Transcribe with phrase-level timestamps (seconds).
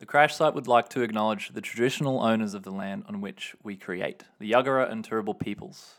[0.00, 3.54] The crash site would like to acknowledge the traditional owners of the land on which
[3.62, 5.96] we create, the Yuggera and Turrbal peoples.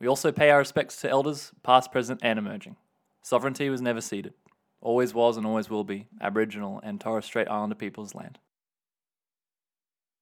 [0.00, 2.74] We also pay our respects to elders, past, present, and emerging.
[3.22, 4.34] Sovereignty was never ceded,
[4.80, 8.40] always was and always will be Aboriginal and Torres Strait Islander peoples' land.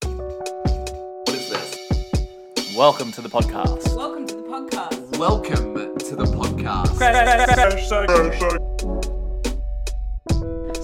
[0.03, 2.75] What is this?
[2.77, 3.95] Welcome to the podcast.
[3.95, 5.17] Welcome to the podcast.
[5.17, 6.99] Welcome to the podcast.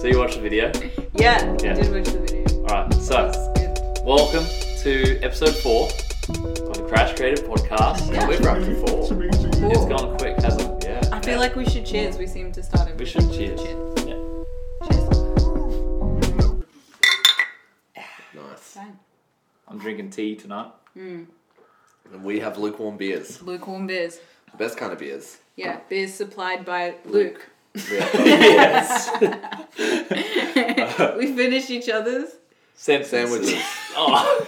[0.04, 0.70] So you watched the video?
[1.14, 1.70] Yeah, Yeah.
[1.70, 2.60] I did watch the video.
[2.64, 3.32] Alright, so
[4.04, 4.44] welcome
[4.82, 8.12] to episode four of the Crash Creative Podcast.
[8.12, 8.28] Yeah.
[8.28, 9.08] We're up to four.
[9.70, 10.90] It's gone quick, hasn't it?
[10.90, 11.08] Yeah.
[11.10, 12.18] I feel like we should cheers.
[12.18, 13.58] We seem to start every We should cheers.
[13.62, 14.20] Yeah.
[14.90, 15.08] Cheers.
[18.34, 18.60] Nice.
[18.60, 18.98] Fine.
[19.68, 20.70] I'm drinking tea tonight.
[20.92, 21.22] Hmm.
[22.12, 23.40] And we have lukewarm beers.
[23.40, 24.20] Lukewarm beers.
[24.50, 25.38] The best kind of beers.
[25.56, 27.38] Yeah, beers supplied by Luke.
[27.38, 27.53] Yeah.
[27.90, 29.10] yes.
[31.18, 32.30] we finish each other's.
[32.76, 33.62] Same sandwiches.
[33.96, 34.46] Oh,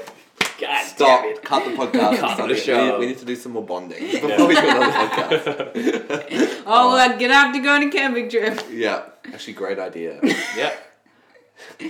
[0.60, 1.22] God Stop.
[1.22, 1.42] damn it.
[1.44, 2.18] Cut the podcast.
[2.18, 2.58] Cut Stop the it.
[2.58, 2.94] show.
[2.94, 6.62] We, we need to do some more bonding before we do another podcast.
[6.66, 8.60] Oh, I'm gonna have to go on a camping trip.
[8.70, 9.02] Yeah.
[9.32, 10.18] Actually, great idea.
[10.56, 10.82] Yep.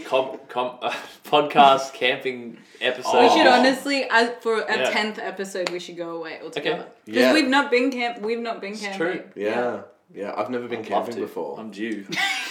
[0.04, 0.92] Com, com, uh,
[1.24, 3.22] podcast camping episode.
[3.22, 3.52] We should Oh.
[3.52, 4.90] honestly, as for a Yeah.
[4.90, 6.86] tenth episode, we should go away altogether.
[7.06, 7.32] Because Yeah.
[7.32, 8.20] we've not been camp.
[8.20, 8.98] We've not been It's camping.
[8.98, 9.22] true.
[9.34, 9.80] Yeah.
[10.14, 10.32] Yeah.
[10.36, 11.20] I've never been I'd love camping to.
[11.22, 11.58] before.
[11.58, 12.06] I'm due.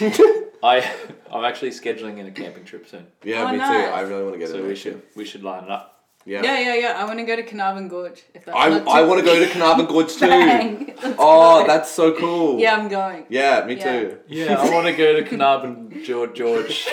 [0.62, 0.90] I
[1.32, 3.86] I'm actually scheduling in a camping trip soon, Yeah, Oh, me nice.
[3.86, 3.92] too.
[3.92, 4.76] I really want to get so in we there.
[4.76, 5.92] should we should line it up.
[6.24, 6.42] Yeah.
[6.42, 6.92] Yeah, yeah, yeah.
[7.00, 8.20] I want to go to Carnarvon Gorge.
[8.34, 10.20] If that's I, not I too- want to go to Carnarvon Gorge too.
[10.26, 10.86] Bang.
[11.00, 11.66] Let's Oh, go.
[11.68, 12.58] that's so cool.
[12.58, 13.26] Yeah, I'm going.
[13.28, 13.92] Yeah, me Yeah.
[14.00, 14.18] too.
[14.26, 16.34] Yeah, I want to go to Carnarvon, George.
[16.34, 16.86] George.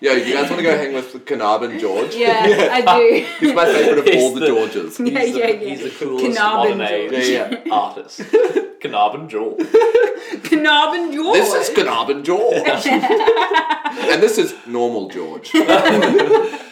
[0.00, 2.14] Yo, you guys want to go hang with Carnarvon George?
[2.14, 3.26] Yeah, I do.
[3.46, 4.98] He's my favorite of He's all the, the- Georges.
[5.00, 5.68] Yeah, He's the, yeah, yeah.
[5.68, 7.28] He's the coolest Carnarvon modern age George.
[7.66, 8.20] Yeah, artist.
[8.90, 9.66] Carnarvon George.
[10.44, 11.38] Carnarvon George.
[11.38, 12.86] This is Carnarvon George.
[12.86, 15.50] and this is normal George.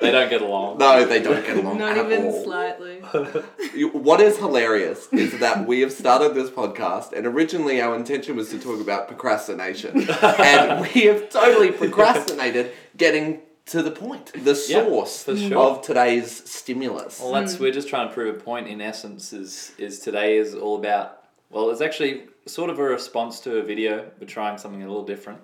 [0.00, 0.78] They don't get along.
[0.78, 2.42] No, they don't get along Not at even all.
[2.42, 3.00] slightly.
[3.72, 8.34] You- What is hilarious is that we have started this podcast, and originally our intention
[8.34, 14.60] was to talk about procrastination, and we have totally procrastinated getting to the point, the
[14.68, 15.56] Yeah, source for sure.
[15.56, 17.20] of today's stimulus.
[17.20, 17.62] Well, that's hmm.
[17.62, 18.66] we're just trying to prove a point.
[18.66, 21.21] In essence, is is today is all about.
[21.52, 24.10] Well, it's actually sort of a response to a video.
[24.18, 25.38] We're trying something a little different.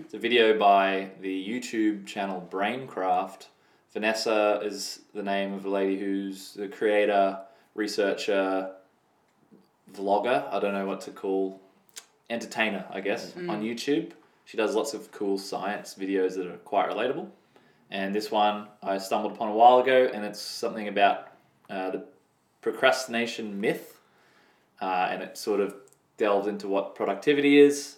[0.00, 3.48] It's a video by the YouTube channel BrainCraft.
[3.92, 7.40] Vanessa is the name of a lady who's the creator,
[7.74, 8.70] researcher,
[9.92, 10.50] vlogger.
[10.50, 11.60] I don't know what to call,
[12.30, 14.12] entertainer, I guess, on YouTube.
[14.46, 17.28] She does lots of cool science videos that are quite relatable.
[17.90, 21.28] And this one I stumbled upon a while ago, and it's something about
[21.68, 22.04] uh, the
[22.62, 23.99] procrastination myth.
[24.80, 25.74] Uh, and it sort of
[26.16, 27.96] delves into what productivity is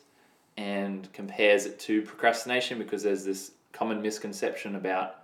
[0.57, 5.17] and compares it to procrastination because there's this common misconception about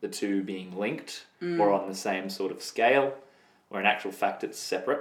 [0.00, 1.26] the two being linked
[1.60, 3.14] or on the same sort of scale,
[3.68, 5.00] where in actual fact it's separate.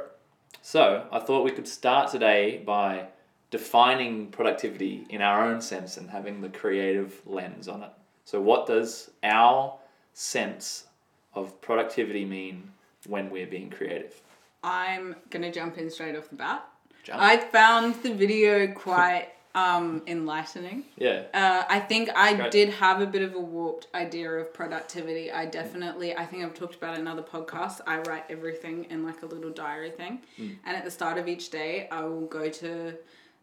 [0.61, 3.07] So I thought we could start today by
[3.51, 7.91] defining productivity in our own sense and having the creative lens on it.
[8.25, 9.77] So, what does our
[10.13, 10.87] sense
[11.33, 12.71] of productivity mean
[13.07, 14.19] when we're being creative?
[14.65, 16.67] I'm gonna jump in straight off the bat.
[17.03, 17.21] Jump.
[17.21, 20.85] I found the video quite um, enlightening.
[20.97, 21.23] Yeah.
[21.33, 22.51] Uh, I think I Great.
[22.51, 25.31] did have a bit of a warped idea of productivity.
[25.31, 27.79] I definitely, I think I've talked about it in other podcasts.
[27.85, 30.21] I write everything in like a little diary thing.
[30.65, 32.95] And at the start of each day, I will go to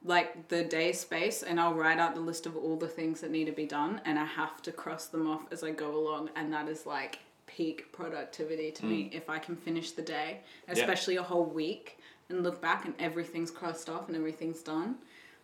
[0.04, 3.30] like the day space and I'll write out the list of all the things that
[3.30, 4.00] need to be done.
[4.04, 6.30] And I have to cross them off as I go along.
[6.34, 7.20] And that is like
[7.56, 11.98] peak productivity to me if I can finish the day, especially a whole week,
[12.28, 14.96] and look back and everything's crossed off and everything's done.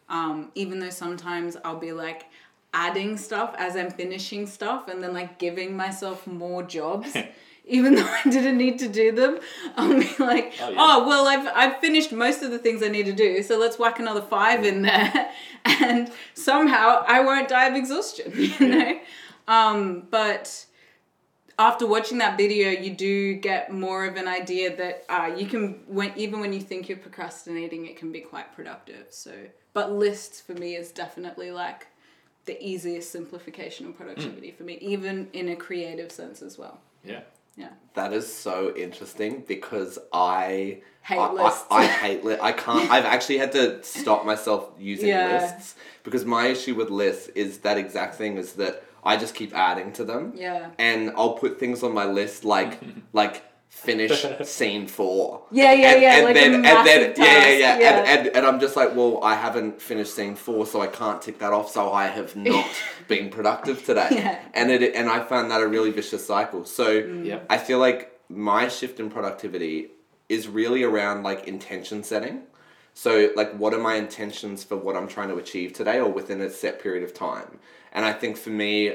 [0.08, 2.26] Um, even though sometimes I'll be like
[2.72, 7.16] adding stuff as I'm finishing stuff and then like giving myself more jobs.
[7.70, 9.40] Even though I didn't need to do them,
[9.76, 13.04] I'll be like, Oh, oh, well, I've, I've finished most of the things I need
[13.04, 15.30] to do, so let's whack another five in there,
[15.66, 19.00] and somehow I won't die of exhaustion, you know.
[19.48, 20.64] Um, but
[21.58, 25.80] after watching that video, you do get more of an idea that uh, you can,
[25.86, 29.06] when even when you think you're procrastinating, it can be quite productive.
[29.10, 29.32] So,
[29.72, 31.88] but lists for me is definitely like
[32.44, 36.80] the easiest simplification of productivity for me, even in a creative sense as well.
[37.04, 37.20] Yeah.
[37.56, 41.64] Yeah, That is so interesting because I Hate I, lists.
[41.72, 42.88] I, I hate li- I can't.
[42.88, 45.24] I've actually had to stop myself using Yeah.
[45.24, 45.74] lists
[46.04, 49.92] because my issue with lists is that exact thing is that I just keep adding
[49.94, 50.32] to them.
[50.36, 52.80] yeah, and I'll put things on my list like
[53.12, 55.44] like finish scene four.
[55.50, 57.98] Yeah, yeah, and, yeah, And like then, and massive then, yeah, yeah, yeah, yeah.
[57.98, 61.20] And, and, and I'm just like, well, I haven't finished scene four, so I can't
[61.22, 61.70] tick that off.
[61.70, 62.68] So I have not
[63.06, 64.08] been productive today.
[64.10, 64.38] Yeah.
[64.54, 66.64] And it, and I found that a really vicious cycle.
[66.64, 67.24] So mm.
[67.24, 69.90] yeah, I feel like my shift in productivity
[70.28, 72.42] is really around like intention setting.
[72.98, 76.40] So like, what are my intentions for what I'm trying to achieve today, or within
[76.40, 77.60] a set period of time?
[77.92, 78.94] And I think for me,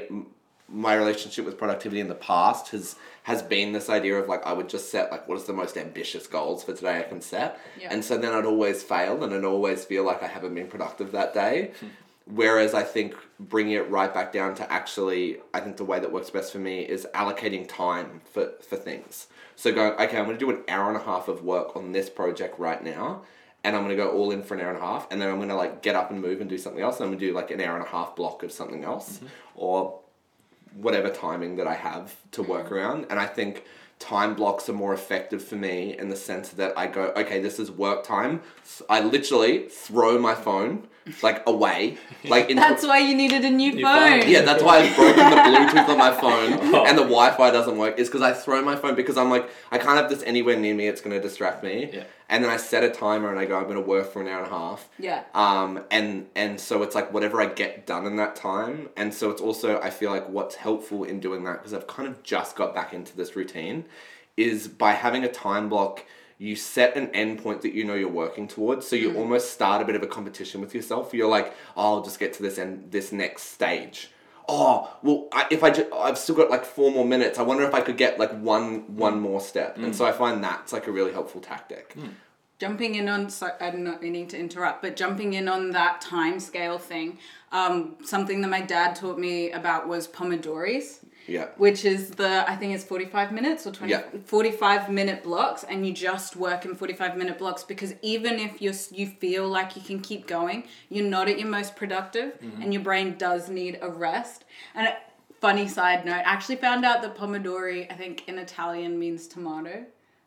[0.68, 4.52] my relationship with productivity in the past has has been this idea of like I
[4.52, 7.58] would just set like what is the most ambitious goals for today I can set,
[7.80, 7.88] Yeah.
[7.90, 11.12] and so then I'd always fail and I'd always feel like I haven't been productive
[11.12, 11.70] that day.
[12.26, 16.12] Whereas I think bringing it right back down to actually, I think the way that
[16.12, 19.28] works best for me is allocating time for, for things.
[19.56, 21.92] So going, okay, I'm going to do an hour and a half of work on
[21.92, 23.22] this project right now,
[23.64, 25.28] and I'm going to go all in for an hour and a half, and then
[25.28, 27.26] I'm going to like get up and move and do something else, and I'm to
[27.26, 29.26] do like an hour and a half block of something else, mm-hmm.
[29.56, 29.98] or
[30.76, 32.50] whatever timing that I have to mm-hmm.
[32.50, 33.06] work around.
[33.10, 33.64] And I think
[33.98, 37.58] time blocks are more effective for me in the sense that I go, okay, this
[37.58, 38.42] is work time.
[38.90, 40.88] I literally throw my phone
[41.22, 44.20] like away, like in That's why you needed a new, New phone.
[44.22, 44.30] phone.
[44.30, 46.86] yeah, that's why I've broken the Bluetooth on my phone Oh.
[46.86, 47.98] and the Wi-Fi doesn't work.
[47.98, 50.74] Is because I throw my phone because I'm like I can't have this anywhere near
[50.74, 50.86] me.
[50.88, 51.90] It's going to distract me.
[51.92, 52.04] Yeah.
[52.30, 54.28] And then I set a timer and I go I'm going to work for an
[54.28, 54.88] hour and a half.
[54.98, 55.24] Yeah.
[55.34, 58.88] Um, and and so it's like whatever I get done in that time.
[58.96, 62.08] And so it's also I feel like what's helpful in doing that because I've kind
[62.08, 63.84] of just got back into this routine,
[64.38, 66.04] is by having a time block.
[66.44, 69.16] You set an endpoint that you know you're working towards, so you mm.
[69.16, 71.14] almost start a bit of a competition with yourself.
[71.14, 74.10] You're like, oh, I'll just get to this end, this next stage.
[74.46, 77.38] Oh, well, I, if I ju- I've still got like four more minutes.
[77.38, 79.78] I wonder if I could get like one one more step.
[79.78, 79.94] And mm.
[79.94, 81.94] so I find that's like a really helpful tactic.
[81.94, 82.12] Mm.
[82.58, 86.38] jumping in on so i'm not meaning to interrupt but jumping in on that time
[86.38, 87.18] scale thing
[87.50, 91.46] um, something that my dad taught me about was pomodoris Yeah.
[91.56, 94.02] which is the i think it's 45 minutes or 20 Yeah.
[94.24, 98.72] 45 minute blocks and you just work in 45 minute blocks because even if you
[98.92, 102.62] you feel like you can keep going you're not at your most productive mm-hmm.
[102.62, 104.44] and your brain does need a rest.
[104.74, 104.96] And a
[105.40, 109.84] funny side note I actually found out that pomodori i think in italian means tomato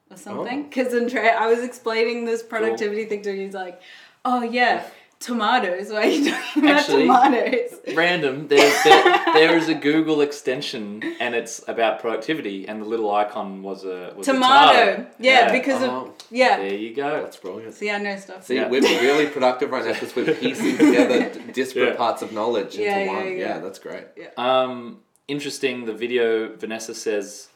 [0.09, 0.61] or something.
[0.61, 0.63] Oh.
[0.63, 3.81] Because Andrea I was explaining this productivity thing to him he's like
[4.25, 4.83] oh yeah
[5.19, 8.47] tomatoes why are you talking about Actually- tomatoes Random.
[8.49, 9.03] There's there,
[9.33, 14.13] there is a Google extension, and it's about productivity, and the little icon was a
[14.15, 15.07] was tomato, A tomato.
[15.19, 16.07] Yeah, because Oh.
[16.07, 17.21] of yeah there you go.
[17.23, 17.73] That's brilliant.
[17.73, 18.45] See, I know stuff.
[18.45, 18.67] See, Yeah.
[18.67, 21.95] we're really productive right now because we're piecing together d- disparate Yeah.
[21.95, 23.37] parts of knowledge into Yeah, yeah, one.
[23.37, 23.57] yeah.
[23.59, 24.05] that's great.
[24.37, 24.99] Um,
[25.29, 25.85] interesting.
[25.85, 27.47] The video Vanessa says,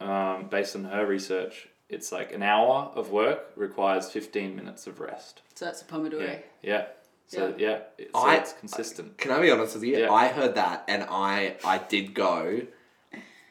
[0.00, 5.00] um, based on her research, it's like an hour of work requires fifteen minutes of
[5.00, 5.40] rest.
[5.54, 6.20] So that's a Pomodoro.
[6.22, 6.38] Yeah.
[6.62, 6.84] Yeah.
[7.28, 9.16] So yeah, it- so I- it's consistent.
[9.18, 9.98] Can I be honest with you?
[9.98, 10.10] Yeah.
[10.12, 12.62] I heard that and I I did go,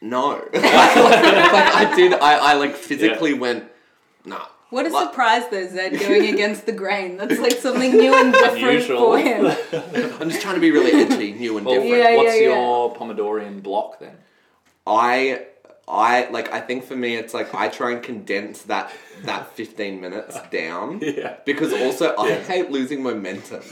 [0.01, 0.29] no.
[0.53, 2.13] like, I did.
[2.13, 3.65] I, I like physically went,
[4.25, 4.45] nah.
[4.69, 7.15] What a Like- surprise though, Zed, going against the grain.
[7.17, 8.97] That's like something new and different Unusual.
[8.99, 9.45] for him.
[10.19, 12.03] I'm just trying to be really edgy, new and Well, different.
[12.03, 12.55] Yeah, what's yeah, yeah.
[12.55, 14.17] your Pomodorian block then?
[14.85, 15.45] I
[15.89, 18.91] I like I think for me it's like I try and condense that
[19.23, 20.99] that 15 minutes down.
[21.01, 21.37] Yeah.
[21.45, 22.39] Because also I Yeah.
[22.43, 23.61] hate losing momentum.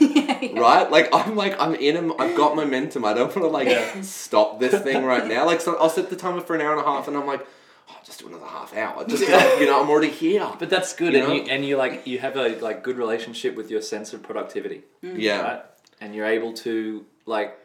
[0.56, 0.90] Right?
[0.90, 3.04] Like I'm like I'm in a, I've got momentum.
[3.04, 4.00] I don't want to like Yeah.
[4.00, 5.44] stop this thing right now.
[5.44, 7.46] Like so I'll set the timer for an hour and a half and I'm like
[7.90, 9.04] oh, just do another half hour.
[9.06, 10.48] Just like, you know, I'm already here.
[10.58, 11.34] But that's good, You and know?
[11.34, 14.82] you and you like you have a like good relationship with your sense of productivity,
[15.04, 15.14] mm.
[15.18, 15.40] yeah.
[15.40, 15.62] right?
[16.00, 17.58] And you're able to like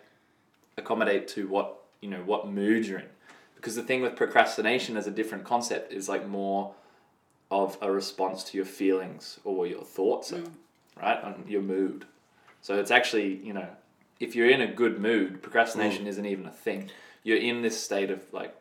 [0.77, 3.05] accommodate to what you know what mood you're in,
[3.61, 6.73] because the thing with procrastination as a different concept is like more
[7.51, 10.51] of a response to your feelings or your thoughts, are, mm.
[10.99, 12.05] right, on your mood.
[12.61, 13.67] So it's actually you know
[14.19, 16.09] if you're in a good mood, procrastination mm.
[16.09, 16.89] isn't even a thing.
[17.23, 18.55] You're in this state of like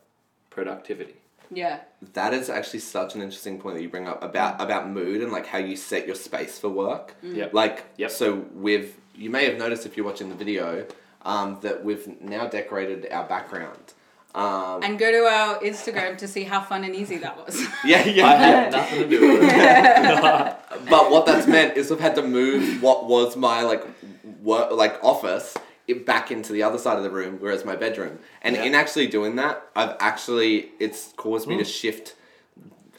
[0.50, 1.14] productivity.
[1.50, 1.80] Yeah.
[2.12, 4.64] That is actually such an interesting point that you bring up about mm.
[4.64, 7.14] about mood and like how you set your space for work.
[7.22, 7.54] Yep.
[7.54, 8.10] Like, Yep.
[8.10, 10.86] so we've, you may have noticed if you're watching the video,
[11.22, 13.94] um, that we've now decorated our background.
[14.34, 17.60] Um, And go to our Instagram to see how fun and easy that was.
[17.84, 18.26] yeah, yeah.
[18.26, 18.38] I yeah.
[18.38, 20.56] had nothing to do with it.
[20.90, 23.84] but what that's meant is I've had to move what was my like
[24.42, 25.56] work, like office
[26.06, 28.20] back into the other side of the room, whereas my bedroom.
[28.42, 28.62] And Yeah.
[28.64, 32.14] in actually doing that, I've actually it's caused me to shift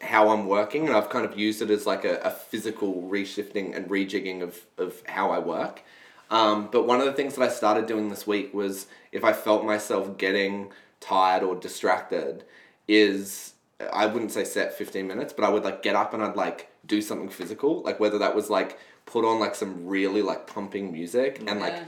[0.01, 3.75] how I'm working, and I've kind of used it as like a, a physical reshifting
[3.75, 5.83] and rejigging of of how I work.
[6.29, 9.33] Um, but one of the things that I started doing this week was if I
[9.33, 10.71] felt myself getting
[11.01, 12.45] tired or distracted,
[12.87, 13.53] is
[13.93, 16.69] I wouldn't say set 15 minutes, but I would like get up and I'd like
[16.85, 20.91] do something physical, like whether that was like put on like some really like pumping
[20.91, 21.83] music and like Yeah.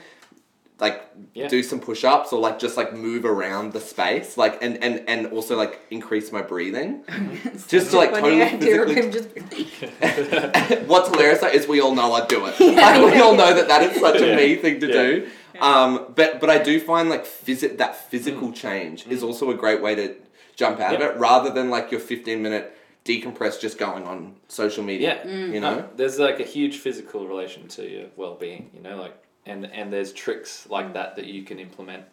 [0.80, 1.48] like Yeah.
[1.48, 5.28] do some push-ups or like just like move around the space like and and and
[5.28, 7.04] also like increase my breathing
[7.68, 9.30] just to like totally physically just
[10.88, 12.60] What's hilarious though is we all know I do it.
[12.60, 14.94] Like, we all know that that is such a me thing to Yeah.
[14.94, 15.30] do.
[15.64, 18.56] Um, but but I do find like physi- that physical Mm.
[18.56, 20.16] change is also a great way to
[20.56, 20.98] jump out Yeah.
[21.08, 25.22] of it, rather than like your fifteen minute decompress just going on social media.
[25.26, 25.32] Yeah.
[25.32, 25.54] Mm.
[25.54, 25.76] You know.
[25.76, 29.16] No, there's like a huge physical relation to your well-being, you know, like
[29.46, 30.94] and and there's tricks like Mm.
[30.94, 32.04] that that you can implement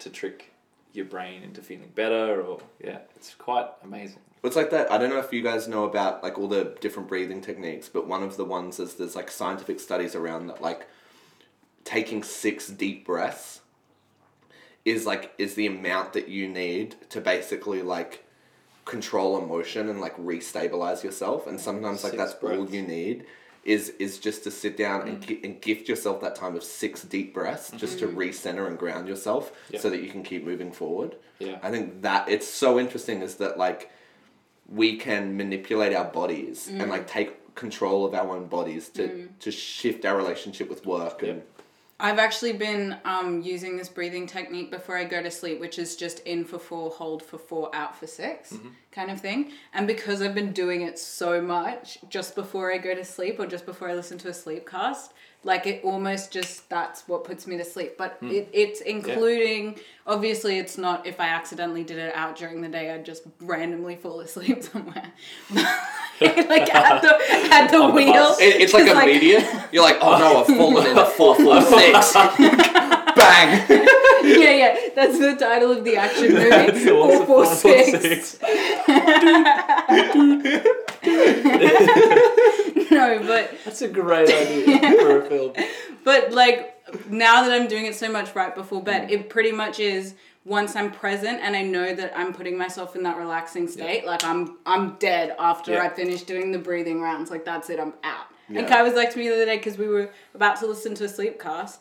[0.00, 0.52] to trick
[0.92, 4.20] your brain into feeling better or yeah, it's quite amazing.
[4.44, 4.90] It's like that.
[4.92, 8.06] I don't know if you guys know about like all the different breathing techniques, but
[8.06, 10.86] one of the ones is there's like scientific studies around that like
[11.88, 13.62] taking six deep breaths
[14.84, 18.26] is like is the amount that you need to basically like
[18.84, 21.46] control emotion and like restabilize yourself.
[21.46, 23.24] And sometimes like Six that's all you need
[23.64, 25.26] is is just to sit down and, mm.
[25.26, 28.18] gi- and gift yourself that time of six deep breaths just to mm-hmm.
[28.18, 29.80] recenter and ground yourself Yeah.
[29.80, 31.16] so that you can keep moving forward.
[31.38, 31.58] Yeah.
[31.62, 33.90] I think that it's so interesting is that like
[34.68, 36.88] we can manipulate our bodies and mm.
[36.88, 39.28] like take control of our own bodies to mm.
[39.40, 41.42] to shift our relationship with work and
[42.00, 45.96] I've actually been um, using this breathing technique before I go to sleep, which is
[45.96, 48.68] just in for four, hold for four, out for 6 Mm-hmm.
[48.92, 49.50] kind of thing.
[49.74, 53.46] And because I've been doing it so much just before I go to sleep or
[53.46, 55.12] just before I listen to a sleep cast,
[55.44, 57.96] like it almost just that's what puts me to sleep.
[57.96, 58.30] But Hmm.
[58.30, 62.90] it, it's including, obviously, it's not if I accidentally did it out during the day,
[62.92, 65.12] I'd just randomly fall asleep somewhere.
[66.20, 67.16] like at the,
[67.54, 68.12] at the On the wheel.
[68.12, 68.40] bus.
[68.40, 72.12] It- it's like Just immediate you're like oh no I've fallen into four four six
[73.14, 73.86] bang
[74.24, 74.76] yeah, yeah.
[74.96, 76.50] That's the title of the action movie.
[76.50, 77.26] That's awesome.
[77.26, 78.38] Four, four, six.
[82.90, 85.52] no, but That's a great idea for a film.
[86.04, 86.74] but like
[87.08, 89.12] now that I'm doing it so much right before bed, mm.
[89.12, 90.14] it pretty much is
[90.44, 94.24] once I'm present and I know that I'm putting myself in that relaxing state, like
[94.24, 95.84] I'm I'm dead after Yeah.
[95.84, 97.30] I finish doing the breathing rounds.
[97.30, 98.26] Like that's it, I'm out.
[98.48, 100.94] And Kai was like to me the other day because we were about to listen
[100.96, 101.80] to a sleep cast,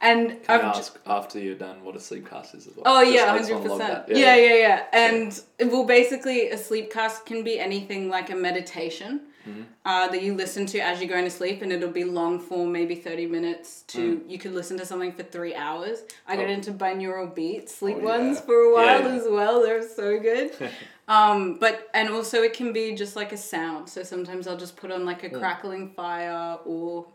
[0.00, 2.84] and Can I've I ask after you're done what a sleep cast is as well?
[2.86, 3.78] Oh yeah, hundred percent.
[4.06, 4.08] that.
[4.16, 4.84] Yeah, yeah, yeah.
[4.92, 5.40] And
[5.72, 9.62] well, basically, a sleep cast can be anything like a meditation Mm-hmm.
[9.86, 12.70] uh, that you listen to as you're going to sleep, and it'll be long form,
[12.70, 13.82] maybe thirty minutes.
[13.88, 16.02] To you could listen to something for three hours.
[16.26, 16.48] I got Mm.
[16.48, 16.52] Oh.
[16.52, 18.04] into binaural beats sleep Oh, yeah.
[18.18, 19.14] ones for a while Yeah, yeah.
[19.14, 19.62] as well.
[19.62, 20.52] They're so good.
[21.08, 23.88] um, but and also it can be just like a sound.
[23.88, 25.32] So sometimes I'll just put on like Mm.
[25.34, 27.06] a crackling fire or.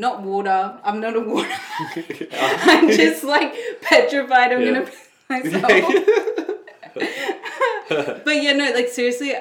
[0.00, 0.78] Not water.
[0.82, 1.48] I'm not a water.
[2.32, 4.52] I'm just like petrified.
[4.52, 4.72] I'm Yeah.
[4.72, 4.90] gonna
[5.28, 5.94] myself.
[8.24, 9.34] but yeah, no, like seriously,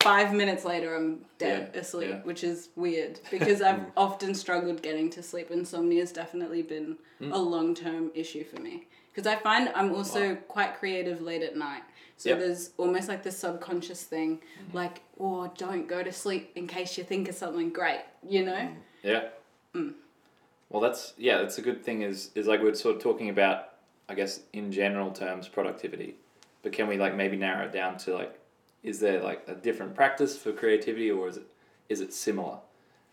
[0.00, 2.20] five minutes later, I'm dead Yeah, asleep, yeah.
[2.22, 5.50] which is weird because I've often struggled getting to sleep.
[5.50, 7.32] Insomnia has definitely been Mm.
[7.34, 11.54] a long term issue for me because I find I'm also quite creative late at
[11.54, 11.82] night.
[12.16, 12.38] So Yep.
[12.38, 12.46] Mm-hmm.
[12.46, 14.40] there's almost like this subconscious thing,
[14.72, 18.70] like, oh, don't go to sleep in case you think of something great, you know?
[19.02, 19.28] Yeah.
[19.74, 21.38] Well, that's yeah.
[21.38, 22.02] That's a good thing.
[22.02, 23.70] Is is like we're sort of talking about,
[24.08, 26.14] I guess, in general terms, productivity,
[26.62, 28.38] but can we like maybe narrow it down to like,
[28.82, 31.46] is there like a different practice for creativity, or is it
[31.88, 32.58] is it similar?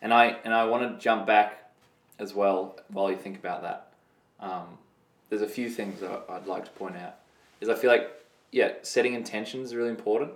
[0.02, 1.72] And I and I want to jump back
[2.20, 3.92] as well while you think about that.
[4.40, 4.78] Um,
[5.30, 7.16] there's a few things that I'd like to point out.
[7.60, 8.12] Is I feel like
[8.52, 10.32] yeah, setting intentions is really important.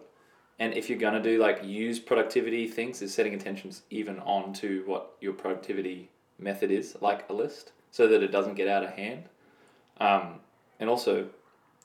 [0.61, 4.83] And if you're gonna do like use productivity things, is setting intentions even on to
[4.85, 8.91] what your productivity method is, like a list, so that it doesn't get out of
[8.91, 9.23] hand.
[9.99, 10.35] Um,
[10.79, 11.29] and also,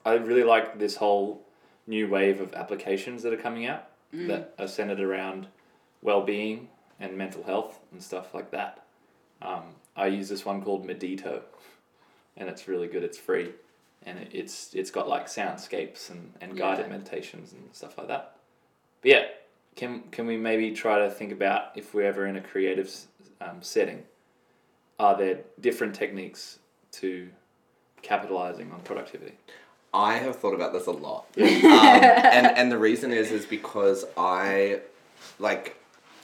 [0.05, 1.47] I really like this whole
[1.87, 5.47] new wave of applications that are coming out that are centered around
[6.03, 6.69] well-being
[7.01, 8.85] and mental health and stuff like that.
[9.41, 9.65] Um,
[9.97, 11.41] I use this one called Medito,
[12.37, 13.03] and it's really good.
[13.03, 13.53] It's free,
[14.05, 16.93] and it, it's it's got like soundscapes and, and guided Yeah.
[16.93, 18.36] meditations and stuff like that.
[19.07, 19.27] Yeah,
[19.77, 22.93] can can we maybe try to think about if we're ever in a creative
[23.41, 24.03] um, setting,
[24.99, 26.59] are there different techniques
[26.93, 27.29] to
[28.03, 29.37] capitalizing on productivity?
[29.95, 34.05] I have thought about this a lot, um, and and the reason is is because
[34.17, 34.81] I,
[35.39, 35.77] like,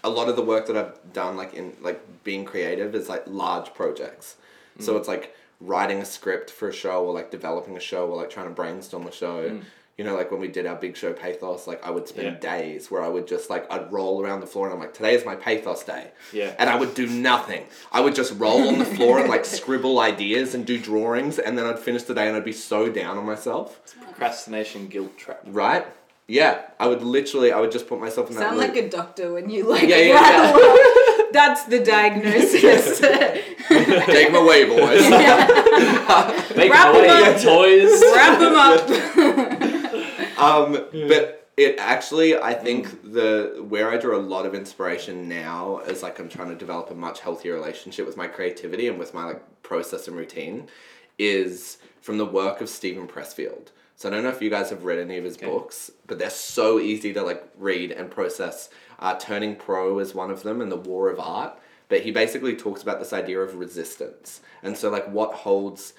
[0.02, 3.22] a lot of the work that I've done, like in like being creative, is like
[3.28, 4.36] large projects.
[4.80, 8.16] So it's like writing a script for a show, or like developing a show, or
[8.16, 9.60] like trying to brainstorm a show.
[9.98, 12.56] You know, like when we did our big show Pathos, like I would spend Yeah.
[12.56, 15.14] days where I would just like I'd roll around the floor and I'm like, today
[15.14, 16.10] is my Pathos day.
[16.32, 16.54] Yeah.
[16.58, 17.66] And I would do nothing.
[17.92, 21.58] I would just roll on the floor and like scribble ideas and do drawings, and
[21.58, 23.78] then I'd finish the day and I'd be so down on myself.
[23.84, 25.40] It's Procrastination guilt trap.
[25.46, 25.86] Right?
[26.26, 28.68] Yeah, I would literally, I would just put myself in that Sound loop.
[28.68, 30.78] like a doctor when you like Yeah, yeah, rattle off.
[31.32, 33.00] That's the diagnosis.
[33.68, 35.02] Take them away, boys.
[36.56, 37.40] Make Wrap 'em toy, up.
[37.42, 38.02] toys.
[38.14, 38.86] Wrap them up.
[40.42, 40.72] Um,
[41.08, 46.02] but it actually, I think the where I draw a lot of inspiration now is
[46.02, 49.24] like I'm trying to develop a much healthier relationship with my creativity and with my
[49.24, 50.68] like process and routine,
[51.18, 53.68] is from the work of Steven Pressfield.
[53.96, 55.46] So I don't know if you guys have read any of his Okay.
[55.46, 58.68] books, but they're so easy to like read and process.
[58.98, 61.58] Uh, Turning Pro is one of them, and The War of Art.
[61.88, 65.92] But he basically talks about this idea of resistance, and so like what holds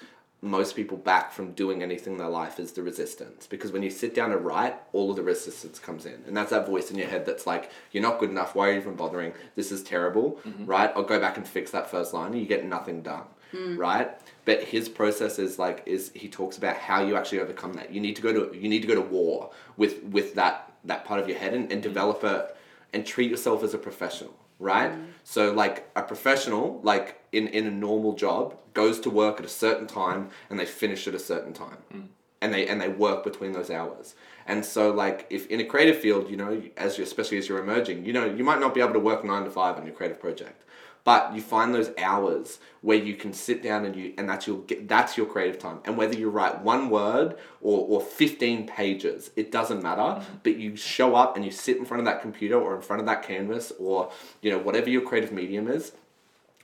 [0.44, 3.46] most people back from doing anything in their life is the resistance.
[3.46, 6.22] Because when you sit down to write, all of the resistance comes in.
[6.26, 8.72] And that's that voice in your head that's like, you're not good enough, why are
[8.72, 9.32] you even bothering?
[9.56, 10.66] This is terrible, mm-hmm.
[10.66, 10.92] right?
[10.94, 13.24] I'll go back and fix that first line and you get nothing done.
[13.52, 13.78] Mm.
[13.78, 14.10] Right?
[14.44, 17.92] But his process is like is he talks about how you actually overcome that.
[17.92, 21.04] You need to go to you need to go to war with with that that
[21.04, 21.82] part of your head and, and mm-hmm.
[21.82, 22.56] develop it
[22.92, 24.92] and treat yourself as a professional, right?
[24.92, 25.04] Mm-hmm.
[25.24, 29.48] So like a professional, like in, in a normal job, goes to work at a
[29.48, 31.78] certain time and they finish at a certain time.
[31.92, 32.08] Mm.
[32.40, 34.14] And they and they work between those hours.
[34.46, 37.58] And so like if in a creative field, you know, as you especially as you're
[37.58, 39.94] emerging, you know, you might not be able to work nine to five on your
[39.94, 40.62] creative project.
[41.04, 44.62] But you find those hours where you can sit down and you and that's your
[44.86, 45.80] that's your creative time.
[45.84, 50.22] And whether you write one word or, or fifteen pages, it doesn't matter.
[50.42, 53.00] But you show up and you sit in front of that computer or in front
[53.00, 55.92] of that canvas or you know whatever your creative medium is,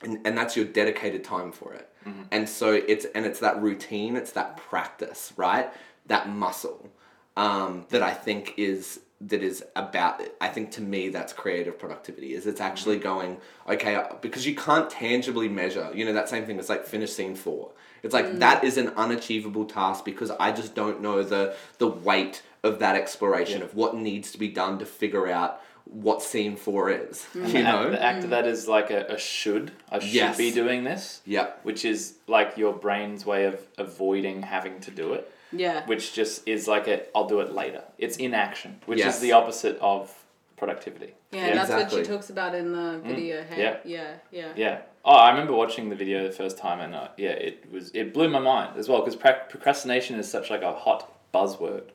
[0.01, 1.87] and, and that's your dedicated time for it.
[2.31, 5.71] And so it's and it's that routine, it's that practice, right?
[6.07, 6.89] That muscle
[7.37, 10.35] um, that I think is that is about it.
[10.41, 12.33] I think to me that's creative productivity.
[12.33, 13.03] Is it's actually mm-hmm.
[13.03, 13.37] going
[13.69, 15.89] okay uh, because you can't tangibly measure.
[15.93, 16.59] You know that same thing.
[16.59, 17.71] It's like finish scene four.
[18.03, 18.39] It's like mm.
[18.39, 22.95] that is an unachievable task because I just don't know the the weight of that
[22.95, 23.65] exploration Yeah.
[23.65, 27.27] of what needs to be done to figure out what scene four is.
[27.33, 27.53] Mm.
[27.53, 27.89] You know.
[27.91, 28.29] the act of mm.
[28.31, 29.71] that is like a, a should.
[29.91, 30.37] I should Yes.
[30.37, 31.59] be doing this, Yep.
[31.63, 35.85] which is like your brain's way of avoiding having to do it, yeah.
[35.87, 37.83] which just is like a I'll do it later.
[37.97, 39.15] It's inaction, which Yes.
[39.15, 40.11] is the opposite of
[40.57, 41.13] productivity.
[41.31, 41.55] Yeah, yeah.
[41.55, 43.43] that's what she talks about in the video.
[43.43, 43.61] Hey?
[43.61, 43.77] Yeah.
[43.83, 44.51] yeah, yeah.
[44.55, 44.81] Yeah.
[45.03, 48.13] Oh, I remember watching the video the first time, and uh, yeah, it was it
[48.13, 51.85] blew my mind as well because pra- procrastination is such like a hot buzzword,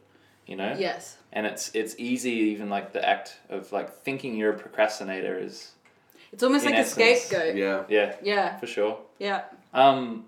[0.46, 0.74] you know.
[0.78, 1.16] Yes.
[1.32, 5.72] And it's it's easy even like the act of like thinking you're a procrastinator is
[6.32, 7.56] It's almost like essence, a scapegoat.
[7.56, 7.84] Yeah.
[7.88, 8.98] yeah Yeah, for sure.
[9.20, 9.42] yeah.
[9.72, 10.24] Um,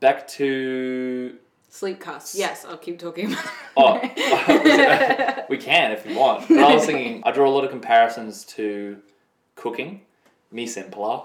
[0.00, 1.36] back to
[1.74, 2.36] Sleep cast.
[2.36, 3.44] Yes, I'll keep talking about
[3.76, 4.00] oh,
[5.48, 6.46] we can if you want.
[6.48, 8.98] But I was thinking I draw a lot of comparisons to
[9.56, 10.02] cooking,
[10.52, 11.22] mise en place.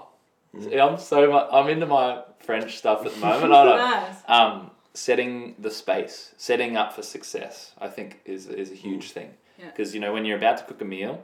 [0.58, 3.52] Yeah, I'm so much, I'm into my French stuff at the moment.
[3.52, 3.78] I don't.
[3.78, 4.16] Nice.
[4.26, 9.30] Um, setting the space, setting up for success, I think is is a huge thing.
[9.56, 9.66] Yeah.
[9.66, 11.22] Because you know when you're about to cook a meal,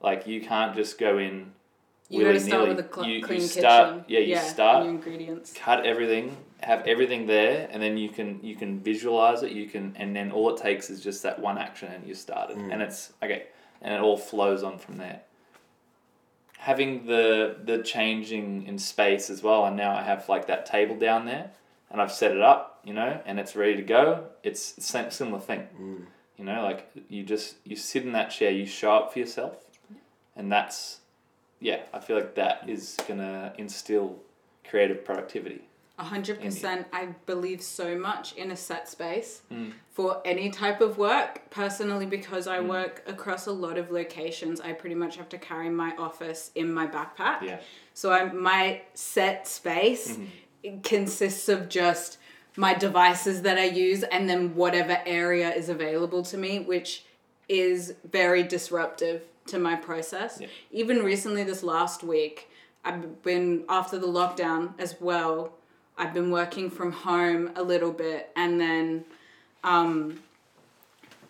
[0.00, 1.52] like you can't just go in.
[2.08, 2.74] You gotta start willy-nilly.
[2.76, 4.04] with a cl- You- you start- kitchen.
[4.08, 5.52] yeah, you and start- your ingredients.
[5.54, 9.52] cut everything, have everything there, and then you can you can visualize it.
[9.52, 12.56] You can, and then all it takes is just that one action, and you started,
[12.56, 12.72] mm.
[12.72, 13.44] and it's okay,
[13.82, 15.20] and it all flows on from there.
[16.58, 20.96] Having the the changing in space as well, and now I have like that table
[20.96, 21.50] down there,
[21.90, 24.24] and I've set it up, you know, and it's ready to go.
[24.42, 26.06] It's same similar thing, mm.
[26.38, 29.58] you know, like you just you sit in that chair, you show up for yourself,
[30.34, 31.00] and that's
[31.60, 34.20] yeah, I feel like that is gonna instill
[34.68, 35.62] creative productivity.
[35.98, 36.86] A hundred percent.
[36.92, 39.72] I believe so much in a set space Mm.
[39.90, 41.48] for any type of work.
[41.50, 45.70] Personally, because I work across a lot of locations, I pretty much have to carry
[45.70, 47.42] my office in my backpack.
[47.42, 47.60] Yeah.
[47.94, 50.80] So I my set space Mm-hmm.
[50.82, 52.18] consists of just
[52.56, 57.04] my devices that I use and then whatever area is available to me, which
[57.48, 60.38] is very disruptive to my process.
[60.40, 60.46] Yeah.
[60.70, 62.48] Even recently, this last week,
[62.84, 65.52] I've been after the lockdown as well.
[65.96, 69.04] I've been working from home a little bit, and then,
[69.62, 70.20] um,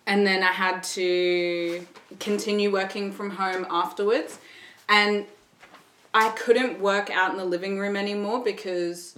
[0.06, 1.86] and then I had to
[2.20, 4.38] continue working from home afterwards,
[4.88, 5.26] and
[6.14, 9.16] I couldn't work out in the living room anymore because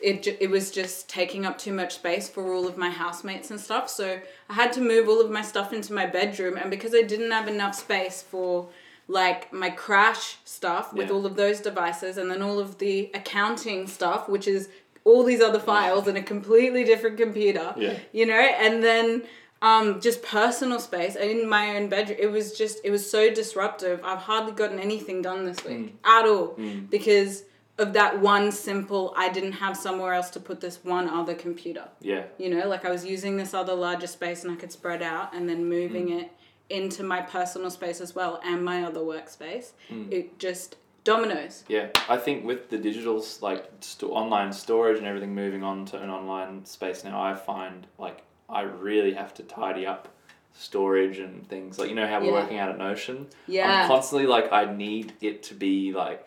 [0.00, 3.60] it, it was just taking up too much space for all of my housemates and
[3.60, 3.90] stuff.
[3.90, 6.56] So I had to move all of my stuff into my bedroom.
[6.56, 8.68] And because I didn't have enough space for
[9.08, 11.14] like my crash stuff with Yeah.
[11.14, 14.68] all of those devices and then all of the accounting stuff, which is
[15.08, 17.98] all these other files in a completely different computer, Yeah.
[18.12, 19.22] you know, and then
[19.62, 22.18] um, just personal space in my own bedroom.
[22.20, 24.00] It was just, it was so disruptive.
[24.04, 26.18] I've hardly gotten anything done this week mm.
[26.18, 26.88] at all mm.
[26.90, 27.44] because
[27.78, 31.84] of that one simple, I didn't have somewhere else to put this one other computer.
[32.00, 32.24] Yeah.
[32.36, 35.34] You know, like I was using this other larger space and I could spread out
[35.34, 36.22] and then moving mm.
[36.22, 36.30] it
[36.70, 39.72] into my personal space as well and my other workspace.
[40.10, 40.76] It just
[41.08, 41.64] Dominoes.
[41.68, 46.00] Yeah, I think with the digital like sto- online storage and everything moving on to
[46.02, 50.08] an online space now, I find like I really have to tidy up
[50.54, 52.32] storage and things like you know how we're Yeah.
[52.32, 53.26] working out at Notion.
[53.46, 53.82] Yeah.
[53.82, 56.22] I'm constantly like I need it to be like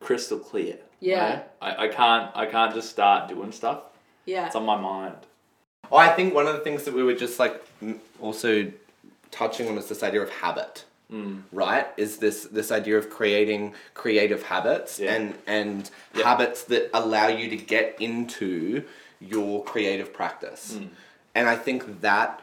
[0.00, 0.78] crystal clear.
[1.00, 1.28] you Yeah.
[1.28, 1.42] know?
[1.62, 3.80] I, I can't I can't just start doing stuff.
[4.24, 4.46] Yeah.
[4.46, 5.16] It's on my mind.
[5.90, 7.60] Oh, I think one of the things that we were just like
[8.20, 8.70] also
[9.32, 10.84] touching on is this idea of habit.
[11.10, 11.42] Mm.
[11.52, 11.86] Right?
[11.96, 15.14] Is this this idea of creating creative habits Yeah.
[15.14, 16.24] and and Yeah.
[16.28, 18.84] habits that allow you to get into
[19.20, 20.74] your creative practice.
[20.78, 20.88] Mm.
[21.34, 22.40] And I think that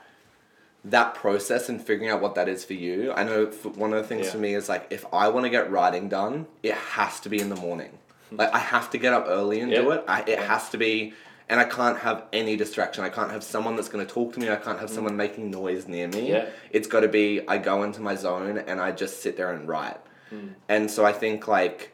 [0.86, 3.12] that process and figuring out what that is for you.
[3.14, 4.32] I know one of the things Yeah.
[4.34, 7.40] for me is like if I want to get writing done, it has to be
[7.40, 7.98] in the morning.
[8.32, 10.04] Like I have to get up early and do it.
[10.08, 11.14] I, it has to be,
[11.50, 13.04] and I can't have any distraction.
[13.04, 14.50] I can't have someone that's going to talk to me.
[14.50, 16.30] I can't have someone making noise near me.
[16.30, 16.50] Yeah.
[16.72, 19.68] It's got to be I go into my zone and I just sit there and
[19.68, 19.98] write.
[20.30, 20.50] Hmm.
[20.68, 21.94] And so I think like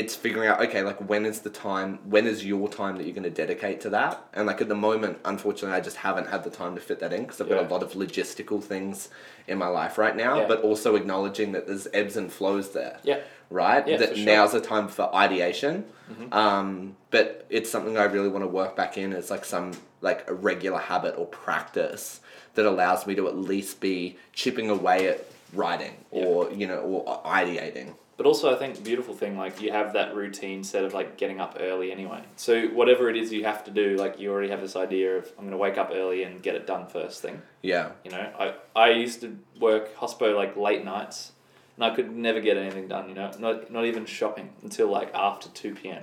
[0.00, 3.18] it's figuring out okay like when is the time when is your time that you're
[3.20, 6.40] going to dedicate to that and like at the moment unfortunately i just haven't had
[6.44, 9.08] the time to fit that in because i've got a lot of logistical things
[9.52, 10.46] in my life right now Yeah.
[10.52, 13.20] but also acknowledging that there's ebbs and flows there Yeah.
[13.50, 14.26] right Yeah, that sure.
[14.26, 16.32] now's the time for ideation Mm-hmm.
[16.32, 20.20] um, but it's something i really want to work back in as like some like
[20.30, 22.20] a regular habit or practice
[22.54, 25.18] that allows me to at least be chipping away at
[25.52, 26.24] writing Yeah.
[26.24, 30.14] or you know or ideating But also, I think beautiful thing, like you have that
[30.16, 32.22] routine set of like getting up early anyway.
[32.34, 35.32] So whatever it is you have to do, like you already have this idea of
[35.38, 37.40] I'm gonna wake up early and get it done first thing.
[37.62, 41.30] yeah You know, I I used to work hospo like late nights,
[41.76, 43.08] and I could never get anything done.
[43.08, 46.02] You know, not not even shopping until like after two p.m.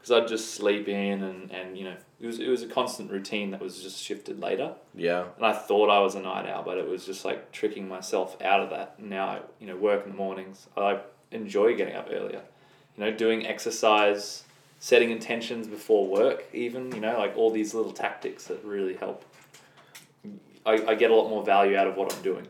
[0.00, 3.08] Because I'd just sleep in and, and you know it was it was a constant
[3.12, 4.74] routine that was just shifted later.
[4.96, 7.88] yeah And I thought I was a night owl, but it was just like tricking
[7.88, 8.98] myself out of that.
[8.98, 10.66] Now I, you know, work in the mornings.
[10.76, 10.98] I
[11.32, 12.42] enjoy getting up earlier.
[12.96, 14.44] You know, doing exercise,
[14.78, 19.24] setting intentions before work, even, you know, like all these little tactics that really help.
[20.64, 22.46] I, I get a lot more value out of what I'm doing.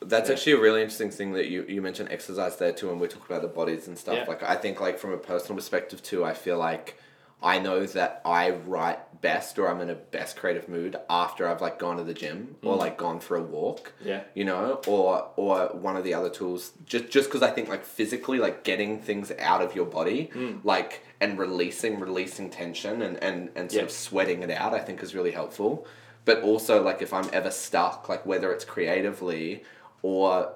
[0.00, 0.34] That's Yeah.
[0.34, 3.24] actually a really interesting thing that you, you mentioned exercise there too, and we talk
[3.28, 4.14] about the bodies and stuff.
[4.16, 4.24] Yeah.
[4.26, 6.98] Like I think like from a personal perspective too, I feel like
[7.42, 11.60] I know that I write best or I'm in a best creative mood after I've
[11.60, 12.78] like gone to the gym or Mm.
[12.78, 13.92] like gone for a walk.
[14.04, 14.22] Yeah.
[14.34, 17.84] You know, or or one of the other tools, just just because I think like
[17.84, 20.60] physically, like getting things out of your body, Mm.
[20.64, 23.86] like and releasing releasing tension and and and sort Yeah.
[23.86, 25.86] of sweating it out, I think is really helpful.
[26.24, 29.62] But also like if I'm ever stuck, like whether it's creatively
[30.02, 30.52] or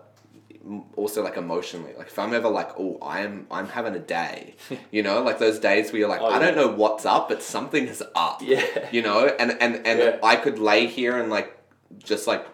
[0.96, 4.54] also like emotionally like if i'm ever like oh i'm i'm having a day
[4.90, 6.46] you know like those days where you're like Oh, i yeah.
[6.50, 8.64] don't know what's up but something is up Yeah.
[8.92, 10.18] you know and and and Yeah.
[10.22, 11.56] i could lay here and like
[11.98, 12.46] just like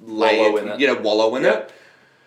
[0.00, 0.80] lay Wallow it, in it.
[0.80, 1.52] you know wallow in Yeah.
[1.58, 1.72] it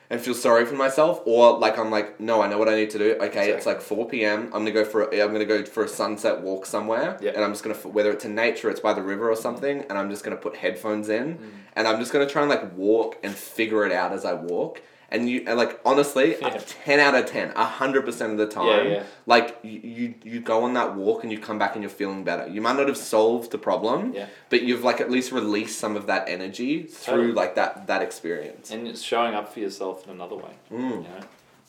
[0.09, 2.89] and feel sorry for myself or like i'm like no i know what i need
[2.89, 5.63] to do okay it's like 4 p.m i'm gonna go for a, i'm gonna go
[5.65, 7.31] for a sunset walk somewhere Yeah.
[7.35, 9.97] and i'm just gonna whether it's in nature it's by the river or something and
[9.97, 11.49] i'm just gonna put headphones in Mm.
[11.75, 14.81] and i'm just gonna try and like walk and figure it out as i walk
[15.09, 16.59] and you and like honestly Yeah.
[16.85, 18.91] 10 out of 10 100% of the time yeah.
[18.93, 19.03] yeah.
[19.25, 22.47] like you, you go on that walk and you come back and you're feeling better
[22.47, 24.27] you might not have solved the problem Yeah.
[24.49, 27.33] but you've like at least released some of that energy through Totally.
[27.33, 30.53] like that that experience And it's showing up for yourself in another way.
[30.71, 30.89] Mm.
[30.89, 31.19] You know,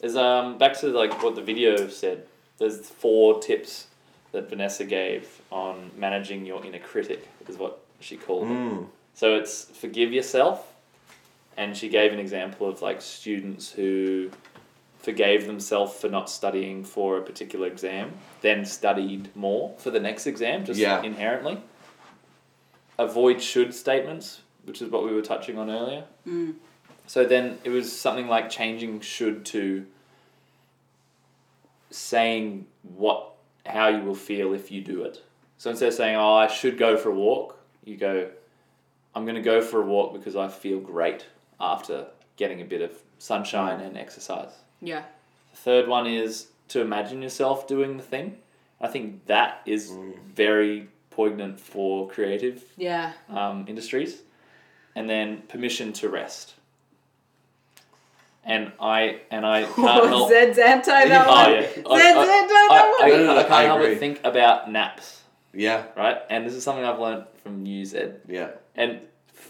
[0.00, 2.26] there's um back to like what the video said.
[2.58, 3.86] There's four tips
[4.32, 7.28] that Vanessa gave on managing your inner critic.
[7.48, 8.52] Is what she called it.
[8.52, 8.86] Mm.
[9.14, 10.67] So it's forgive yourself,
[11.58, 14.30] and she gave an example of like students who
[15.00, 20.26] forgave themselves for not studying for a particular exam, then studied more for the next
[20.26, 21.02] exam, just Yeah.
[21.02, 21.58] inherently.
[22.96, 26.04] Avoid should statements, which is what we were touching on earlier.
[26.26, 26.54] Mm.
[27.08, 29.84] So then it was something like changing should to
[31.90, 33.32] saying what
[33.66, 35.22] how you will feel if you do it.
[35.56, 38.30] So instead of saying, "Oh, I should go for a walk," you go,
[39.14, 41.26] "I'm going to go for a walk because I feel great
[41.60, 45.02] after getting a bit of sunshine and exercise." Yeah.
[45.52, 48.38] The third one is to imagine yourself doing the thing.
[48.80, 49.92] I think that is
[50.34, 53.12] very poignant for creative Yeah.
[53.28, 54.22] um, industries,
[54.94, 56.54] and then permission to rest.
[58.44, 60.28] And I and I can't help.
[60.30, 61.52] Zed's anti that Oh, one.
[61.52, 61.60] yeah.
[61.62, 63.10] Zed's I- I- anti that I, one.
[63.10, 63.94] No, no, no, I can't I help agree.
[63.94, 66.18] but think about naps, yeah right?
[66.30, 68.20] And this is something I've learned from you, Zed.
[68.28, 69.00] yeah And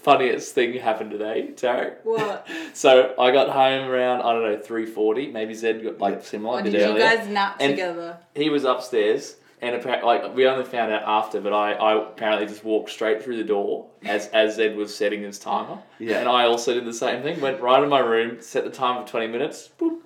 [0.03, 1.97] funniest thing happened today, Tarek.
[2.03, 2.47] What?
[2.73, 5.27] So I got home around I don't know three forty.
[5.31, 6.57] Maybe Zed got like similar.
[6.57, 7.03] Or a did bit you earlier.
[7.03, 8.17] guys nap And- together?
[8.35, 12.47] he was upstairs and apparently like we only found out after but I, I apparently
[12.47, 16.19] just walked straight through the door as as Zed was setting his timer Yeah.
[16.19, 19.03] and I also did the same thing went right in my room set the time
[19.03, 19.99] for 20 minutes boop,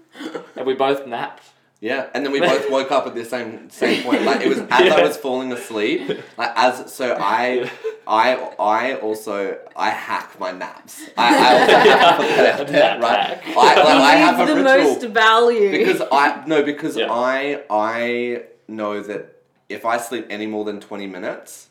[0.56, 1.44] and we both napped.
[1.82, 4.24] Yeah, and then we both woke up at the same same point.
[4.24, 6.18] Like it was as I was falling asleep.
[6.38, 7.70] Like as so I
[8.08, 11.02] I I also I hack my naps.
[11.18, 13.20] I, I also have to put that out there, Nap right?
[13.20, 13.44] hack.
[13.58, 15.72] I, like, I have a the ritual most value.
[15.72, 17.08] because I no because Yeah.
[17.12, 21.70] I I know that if I sleep any more than twenty minutes,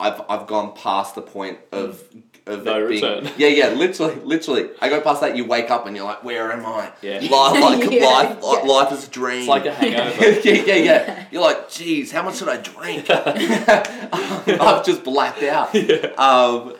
[0.00, 2.02] I've I've gone past the point of
[2.46, 3.30] of No it being return.
[3.38, 6.52] yeah yeah literally literally I go past that you wake up and you're like where
[6.52, 7.20] am I Yeah.
[7.30, 8.48] life like Yeah, life yeah.
[8.70, 10.30] life is a dream It's like a hangover.
[10.48, 11.24] yeah, yeah, yeah.
[11.30, 13.06] You're like, geez, how much did I drink?
[13.08, 15.74] I've just blacked out.
[16.18, 16.74] Um,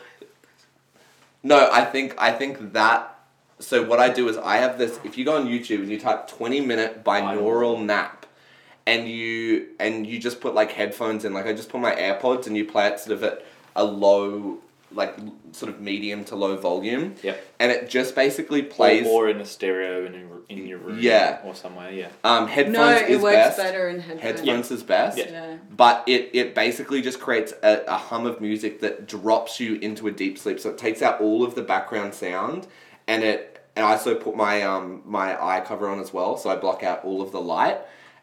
[1.43, 3.11] no, I think I think that.
[3.59, 4.99] So what I do is I have this.
[5.03, 8.25] If you go on YouTube and you type twenty minute binaural nap,
[8.85, 12.47] and you and you just put like headphones in, like I just put my AirPods
[12.47, 14.57] and you play it sort of at a low,
[14.91, 15.17] like
[15.51, 17.43] sort of medium to low volume, Yep.
[17.59, 19.07] and it just basically Or, plays.
[19.07, 20.97] or in a stereo in your, in your room.
[21.01, 21.39] Yeah.
[21.43, 22.07] Or somewhere, yeah.
[22.23, 23.57] um, headphones no, it is works best.
[23.57, 24.39] better in headphones.
[24.39, 25.17] Headphones is best.
[25.17, 25.25] Yeah.
[25.31, 25.57] Yeah.
[25.75, 30.07] but it, it basically just creates a, a hum of music that drops you into
[30.07, 30.59] a deep sleep.
[30.59, 32.67] So it takes out all of the background sound,
[33.07, 36.49] and it and I also put my um my eye cover on as well, so
[36.49, 37.79] I block out all of the light,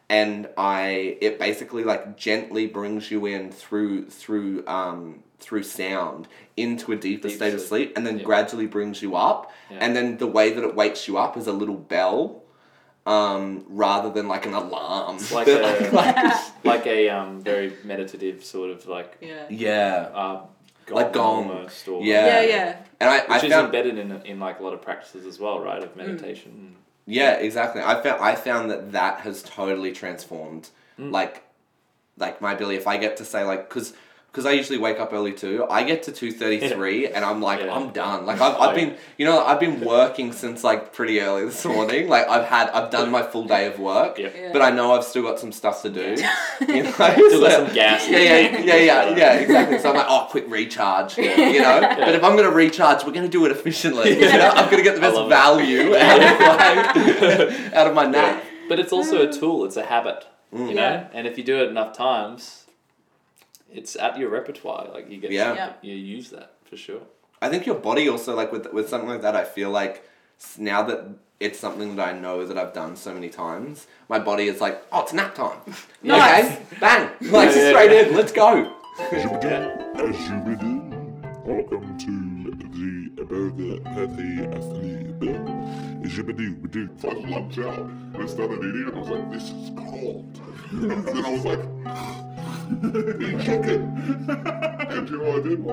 [0.09, 6.91] and I it basically like gently brings you in through through um through sound into
[6.91, 7.87] a deeper Deep state of sleep.
[7.89, 8.23] sleep, and then Yeah.
[8.23, 9.77] gradually brings you up, Yeah.
[9.81, 12.39] and then the way that it wakes you up is a little bell.
[13.05, 15.15] Um, rather than like an alarm.
[15.17, 19.43] It's like a- like- Like a um, very meditative sort of like Yeah.
[19.49, 20.09] yeah.
[20.13, 20.45] uh,
[20.85, 21.49] gong Like gong.
[21.49, 21.85] almost.
[21.89, 22.25] Or, Yeah.
[22.27, 22.77] Yeah, yeah.
[23.01, 25.37] And I, I Which is found embedded in, in like a lot of practices as
[25.37, 25.81] well, right?
[25.81, 25.83] Mm.
[25.83, 26.75] Of meditation.
[27.05, 27.81] Yeah exactly.
[27.81, 31.11] I found I found that that has totally transformed Mm.
[31.11, 31.43] like
[32.17, 32.77] like my ability.
[32.77, 33.93] If I get to say like because
[34.33, 35.63] because I usually wake up early too.
[35.69, 37.71] I get to two thirty three and I'm like Yeah.
[37.75, 38.25] I'm done.
[38.25, 42.09] Like I've, I've been you know I've been working since like pretty early this morning.
[42.09, 44.17] Like I've had I've done my full day of work.
[44.17, 44.33] Yep.
[44.35, 44.49] Yeah.
[44.51, 46.17] But I know I've still got some stuff to do.
[46.67, 46.91] You know?
[46.91, 48.07] Still got some gas.
[48.07, 49.77] in Yeah, yeah, yeah, yeah, yeah, exactly.
[49.79, 51.79] So I'm like, oh, quick recharge, you know.
[51.81, 54.11] But if I'm gonna recharge, we're gonna do it efficiently.
[54.19, 55.29] You know, I'm gonna get the best love it.
[55.29, 58.43] value out of my out of my nap.
[58.69, 59.65] But it's also a tool.
[59.65, 60.25] It's a habit.
[60.53, 60.69] Mm.
[60.69, 61.07] You know, Yeah.
[61.13, 62.62] and if you do it enough times,
[63.73, 64.87] it's at your repertoire.
[64.93, 65.53] Like you get, Yeah.
[65.55, 65.73] Yeah.
[65.81, 67.01] you use that for sure.
[67.41, 69.35] I think your body also like with with something like that.
[69.35, 70.07] I feel like
[70.57, 70.99] now that
[71.39, 74.81] it's something that I know that I've done so many times, my body is like,
[74.91, 75.57] oh, it's nap time.
[76.03, 76.45] Nice.
[76.45, 78.07] Okay, bang, like Yeah, yeah, straight yeah.
[78.07, 78.15] in.
[78.15, 78.71] Let's go.
[81.45, 82.13] Welcome to
[83.15, 85.19] the Burger Patty Athlete.
[86.03, 88.93] Jibidoo, So I was lunch out and I started eating it.
[88.93, 90.39] I was like, this is cold.
[90.73, 92.32] then I was like,
[92.71, 93.81] eat chicken.
[94.89, 95.59] and you know what I did?
[95.61, 95.63] I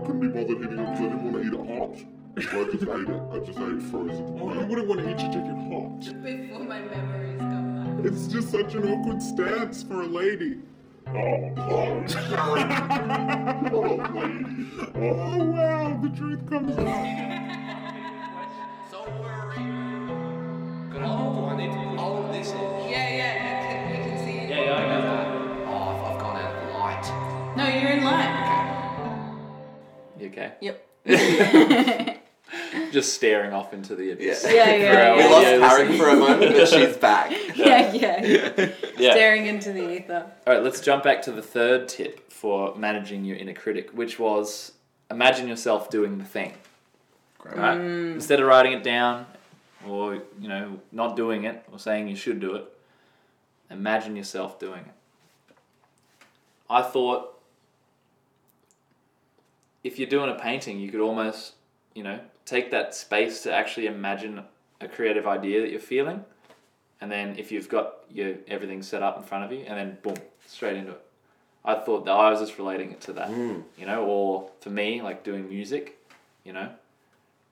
[0.00, 1.96] couldn't be bothered eating it because I didn't want to eat it hot.
[2.42, 3.22] So I just ate it.
[3.32, 4.24] I just ate it frozen.
[4.40, 6.00] Oh, you wouldn't want to eat your chicken hot.
[6.22, 8.12] Before my memories come back.
[8.12, 10.58] It's just such an awkward stance for a lady.
[11.06, 11.10] Oh,
[11.58, 12.62] oh, sorry.
[13.72, 14.66] oh, lady.
[14.94, 16.84] Oh, wow, the truth comes out.
[18.90, 19.64] Don't worry.
[21.98, 22.52] Oh, this is.
[22.54, 23.34] Yeah, yeah.
[23.34, 24.48] You can, you can see it.
[24.50, 25.30] Yeah, yeah, I know.
[25.30, 25.33] Oh,
[27.56, 29.38] No, you're in line.
[30.18, 30.52] You okay?
[30.60, 30.86] Yep.
[32.92, 34.44] Just staring off into the abyss.
[34.44, 34.52] Yeah.
[34.52, 37.30] Yeah, yeah, For We lost audio Harry for a moment, but she's back.
[37.56, 38.70] yeah, yeah.
[38.96, 39.10] Yeah.
[39.12, 40.26] Staring into the ether.
[40.46, 44.18] All right, let's jump back to the third tip for managing your inner critic, which
[44.18, 44.72] was
[45.10, 46.54] imagine yourself doing the thing.
[47.38, 47.56] Great.
[47.56, 47.78] Right?
[47.78, 48.14] Mm.
[48.14, 49.26] Instead of writing it down
[49.86, 52.64] or, you know, not doing it or saying you should do it,
[53.68, 55.56] imagine yourself doing it.
[56.70, 57.33] I thought
[59.84, 61.52] if you're doing a painting, you could almost,
[61.94, 64.42] you know, take that space to actually imagine
[64.80, 66.24] a creative idea that you're feeling.
[67.00, 69.98] And then if you've got your everything set up in front of you, and then
[70.02, 70.16] boom,
[70.46, 71.00] straight into it.
[71.66, 73.62] I thought that I was just relating it to that, Mm.
[73.78, 75.98] you know, or for me, like doing music,
[76.44, 76.70] you know,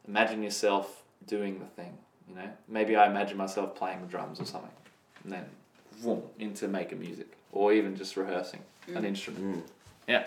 [0.06, 1.96] imagine yourself doing the thing,
[2.28, 2.50] you know.
[2.68, 4.70] Maybe I imagine myself playing the drums or something,
[5.24, 5.46] and then
[6.02, 8.60] boom, into making music, or even just rehearsing
[8.94, 9.64] an instrument.
[9.66, 9.70] Mm.
[10.08, 10.26] Yeah.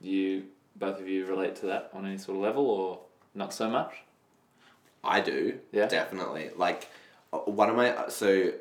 [0.00, 0.44] You
[0.76, 3.00] both of you relate to that on any sort of level, or
[3.34, 3.94] not so much?
[5.04, 5.58] I do.
[5.72, 5.86] Yeah.
[5.86, 6.50] Definitely.
[6.56, 6.88] Like,
[7.32, 8.52] uh, one of my uh, so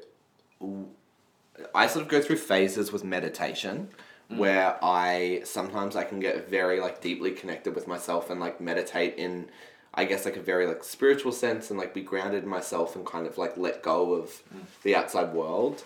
[1.74, 3.90] I sort of go through phases with meditation
[4.32, 4.38] mm.
[4.38, 9.16] where I sometimes I can get very like deeply connected with myself and like meditate
[9.18, 9.50] in
[9.94, 13.06] I guess like a very like spiritual sense and like be grounded in myself and
[13.06, 14.62] kind of like let go of mm.
[14.84, 15.84] the outside world.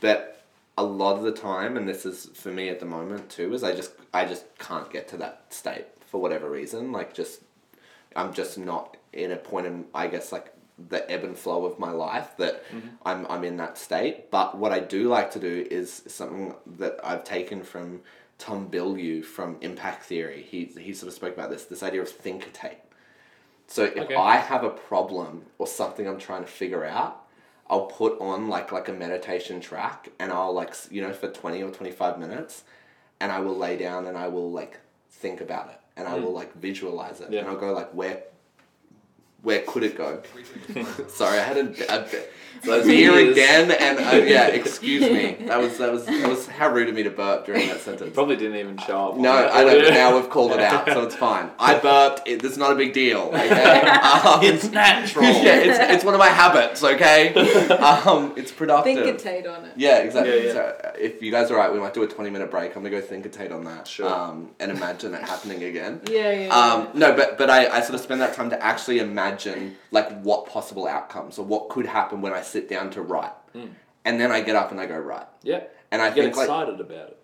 [0.00, 0.41] But
[0.78, 3.62] a lot of the time and this is for me at the moment too is
[3.62, 7.42] I just I just can't get to that state for whatever reason like just
[8.16, 10.52] I'm just not in a point in I guess like
[10.88, 12.88] the ebb and flow of my life that mm-hmm.
[13.04, 14.30] I'm I'm in that state.
[14.30, 18.00] But what I do like to do is something that I've taken from
[18.38, 20.42] Tom Bilyeu from Impact Theory.
[20.42, 22.76] He he sort of spoke about this this idea of thinkitate.
[23.68, 24.14] So if Okay.
[24.14, 27.21] I have a problem or something I'm trying to figure out,
[27.68, 31.62] I'll put on like like a meditation track and I'll like you know for 20
[31.62, 32.64] or 25 minutes
[33.20, 34.78] and I will lay down and I will like
[35.10, 36.24] think about it and I hmm.
[36.24, 37.40] will like visualize it Yeah.
[37.40, 38.24] and I'll go like where
[39.42, 40.22] where could it go?
[41.08, 42.06] Sorry, I had a, a
[42.64, 43.32] Those beer ears.
[43.32, 45.44] again and uh, yeah, excuse me.
[45.46, 48.14] That was that was that was how rude of me to burp during that sentence.
[48.14, 49.16] Probably didn't even show up.
[49.16, 49.92] No, I don't.
[49.92, 51.50] Now we've called it out, so it's fine.
[51.58, 52.28] I burped.
[52.28, 53.30] It, it's not a big deal.
[53.34, 53.80] Okay.
[53.80, 55.24] Um, It's natural.
[55.24, 56.84] yeah, it's, it's one of my habits.
[56.84, 57.34] Okay.
[57.72, 58.96] Um, it's productive.
[58.96, 59.72] Thinkitate on it.
[59.76, 60.36] Yeah, exactly.
[60.38, 60.52] Yeah, yeah.
[60.52, 62.76] So uh, if you guys are right, we might do a twenty minute break.
[62.76, 63.88] I'm gonna go thinkitate on that.
[63.88, 64.08] Sure.
[64.08, 66.00] Um, and imagine it happening again.
[66.08, 66.48] Yeah, yeah.
[66.56, 69.31] Um, no, but but I, I sort of spend that time to actually imagine
[69.90, 73.66] like what possible outcomes or what could happen when I sit down to write, hmm.
[74.04, 75.26] and then I get up and I go write.
[75.42, 75.64] Yeah.
[75.90, 77.18] And I Get think like excited about it.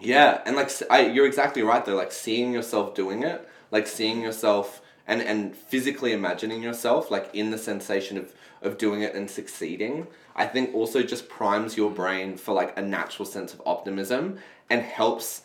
[0.00, 1.96] yeah, and like I, you're exactly right though.
[1.96, 7.50] Like seeing yourself doing it, like seeing yourself and and physically imagining yourself like in
[7.50, 10.06] the sensation of of doing it and succeeding.
[10.34, 11.96] I think also just primes your hmm.
[11.96, 14.38] brain for like a natural sense of optimism
[14.70, 15.42] and helps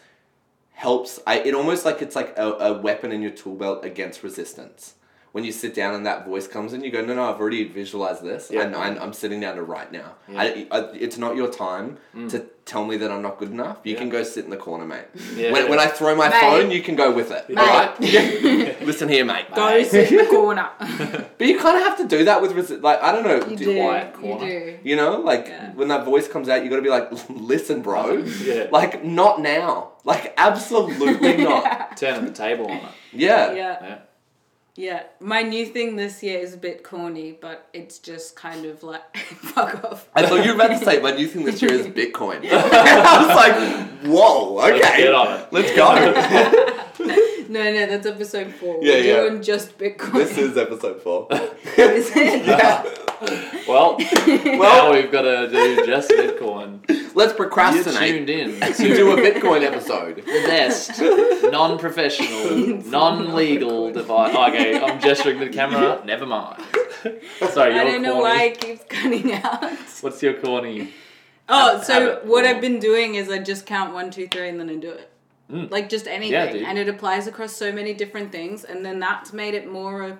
[0.72, 1.20] helps.
[1.28, 4.96] I it almost like it's like a, a weapon in your tool belt against resistance.
[5.32, 7.64] When you sit down and that voice comes in, you go, no, no, I've already
[7.68, 8.50] visualized this.
[8.52, 8.64] Yeah.
[8.64, 10.14] and I'm, I'm sitting down to write now.
[10.28, 10.42] Yeah.
[10.42, 12.28] I, I, it's not your time mm.
[12.32, 13.78] to tell me that I'm not good enough.
[13.84, 14.00] You Yeah.
[14.00, 15.06] can go sit in the corner, mate.
[15.36, 15.52] Yeah.
[15.52, 16.42] When, when I throw my Mate.
[16.42, 17.48] phone, you can go with it.
[17.48, 17.58] Mate.
[17.60, 18.00] All right?
[18.82, 19.46] Listen here, mate.
[19.56, 20.68] Go sit in the corner.
[20.80, 23.36] But you kind of have to do that with resi- like I don't know.
[23.48, 23.82] You do- do.
[23.82, 24.80] quiet You do.
[24.84, 25.74] You know, like Yeah.
[25.74, 28.18] when that voice comes out, you got to be like, listen, bro.
[28.18, 28.68] Yeah.
[28.72, 29.92] Like not now.
[30.06, 31.98] Like absolutely not.
[31.98, 32.84] Turning the table on it.
[33.14, 33.54] Yeah.
[33.54, 33.98] Yeah.
[34.80, 34.90] Yeah.
[34.90, 38.82] Yeah, my new thing this year is a bit corny, but it's just kind of
[38.82, 40.08] like fuck off.
[40.16, 42.40] I thought you were about to say my new thing this year is Bitcoin.
[42.50, 45.48] I was like, whoa, okay, Let's get on it.
[45.52, 46.76] let's go.
[47.50, 48.78] No, no, that's episode four.
[48.84, 49.22] Yeah, We're yeah.
[49.22, 50.14] doing just Bitcoin.
[50.14, 51.28] this is episode four.
[51.32, 52.46] Is it?
[52.46, 52.84] yeah.
[53.68, 56.80] Well, Well- now we've got to do just Bitcoin.
[57.16, 58.10] Let's procrastinate.
[58.10, 60.18] You're tuned in to to do a Bitcoin episode.
[60.18, 61.00] the best
[61.52, 64.36] non-professional, non-legal device.
[64.36, 66.02] Okay, I'm gesturing to the camera.
[66.06, 66.62] Never mind.
[67.52, 69.64] Sorry, I you're don't know why it keeps cutting out.
[70.02, 70.94] What's your corny?
[71.48, 74.50] Oh, Hab- so habit what I've been doing is I just count one, two, three,
[74.50, 75.10] and then I do it.
[75.52, 75.72] Mm.
[75.72, 79.34] Like just anything, Yeah, and it applies across so many different things, and then that's
[79.34, 80.20] made it more of,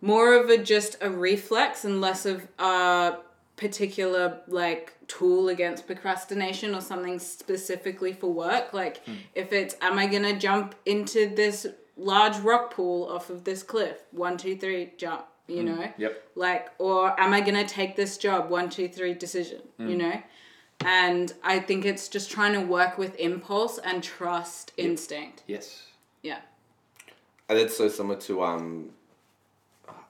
[0.00, 3.16] more of a just a reflex and less of a
[3.56, 8.72] particular like tool against procrastination or something specifically for work.
[8.72, 9.14] Like Hmm.
[9.34, 13.98] if it's, am I gonna jump into this large rock pool off of this cliff?
[14.10, 15.24] One, two, three, jump.
[15.48, 16.02] You know Hmm.
[16.02, 16.30] Yep.
[16.34, 19.88] like or am i going to take this job one two three decision Hmm.
[19.90, 20.20] you know
[20.84, 25.84] and i think it's just trying to work with impulse and trust instinct Yes.
[26.22, 26.40] yeah
[27.48, 28.90] And it's so similar to um,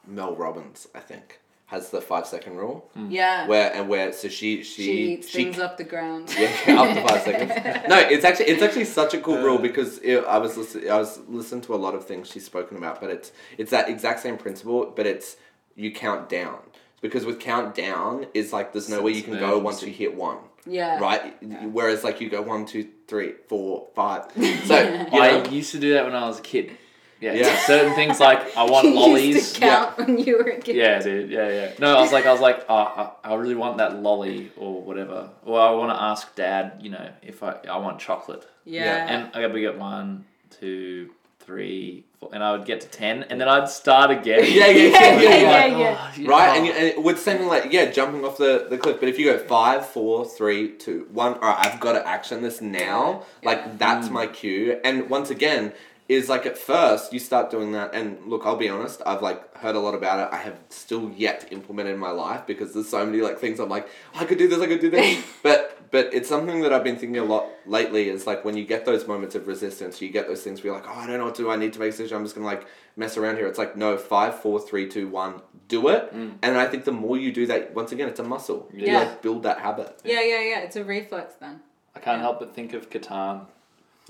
[0.06, 2.88] Mel Robbins, I think, has the five second rule.
[2.96, 3.10] Mm.
[3.10, 6.94] yeah Where and where so she she she eats things up the ground Yeah, up
[6.94, 7.86] to five seconds.
[7.88, 10.98] No, it's actually it's actually such a cool rule because it, I was listen, I
[10.98, 14.20] was listening to a lot of things she's spoken about, but it's it's that exact
[14.20, 15.36] same principle, but it's
[15.74, 16.58] you count down
[17.00, 20.14] because with count down is like there's no way you can go once you hit
[20.14, 21.36] one, yeah right?
[21.72, 24.26] Whereas like you go one, two, three, four, five.
[24.66, 24.78] So
[25.12, 26.76] you I used to do that when I was a kid.
[27.20, 27.32] Yeah.
[27.32, 27.58] Yeah.
[27.66, 29.34] Certain things like I want you lollies.
[29.36, 31.30] used to count when you were a kid Yeah, dude.
[31.30, 31.72] Yeah, yeah.
[31.78, 34.82] No, I was like, I was like, oh, I, I really want that lolly or
[34.82, 35.30] whatever.
[35.44, 38.46] Or I want to ask dad, you know, if I I want chocolate.
[38.64, 42.88] yeah, And I got to get one, two, three, four, and I would get to
[42.88, 44.40] ten, and then I'd start again.
[44.48, 45.78] yeah, yeah, yeah, Yeah, yeah, yeah, yeah.
[45.78, 45.98] yeah.
[46.00, 49.00] Oh, you Right, and, you, and with something like yeah, jumping off the, the cliff.
[49.00, 52.42] But if you go five, four, three, two, one, all right, I've got to action
[52.42, 53.22] this now.
[53.42, 53.48] Yeah.
[53.48, 54.12] Like that's mm.
[54.12, 54.80] my cue.
[54.84, 55.72] And once again,
[56.08, 57.94] is like at first you start doing that.
[57.94, 60.32] And look, I'll be honest, I've like heard a lot about it.
[60.32, 63.38] I have still yet to implement it in my life because there's so many like
[63.38, 65.24] things I'm like "Oh, I could do this, I could do this.
[65.42, 68.08] but but it's something that I've been thinking a lot lately.
[68.08, 70.80] Is like when you get those moments of resistance, you get those things where you're
[70.80, 71.50] like, oh, I don't know what to do.
[71.50, 72.16] I need to make a decision.
[72.16, 72.66] I'm just gonna like
[72.96, 73.46] mess around here.
[73.46, 76.14] It's like no, five, four, three, two, one, do it.
[76.14, 76.34] Mm.
[76.42, 78.68] And I think the more you do that, once again, it's a muscle.
[78.72, 78.98] You Yeah.
[79.00, 80.00] like build that habit.
[80.04, 81.60] yeah yeah yeah it's a reflex then
[81.94, 83.46] I can't help but think of Catan.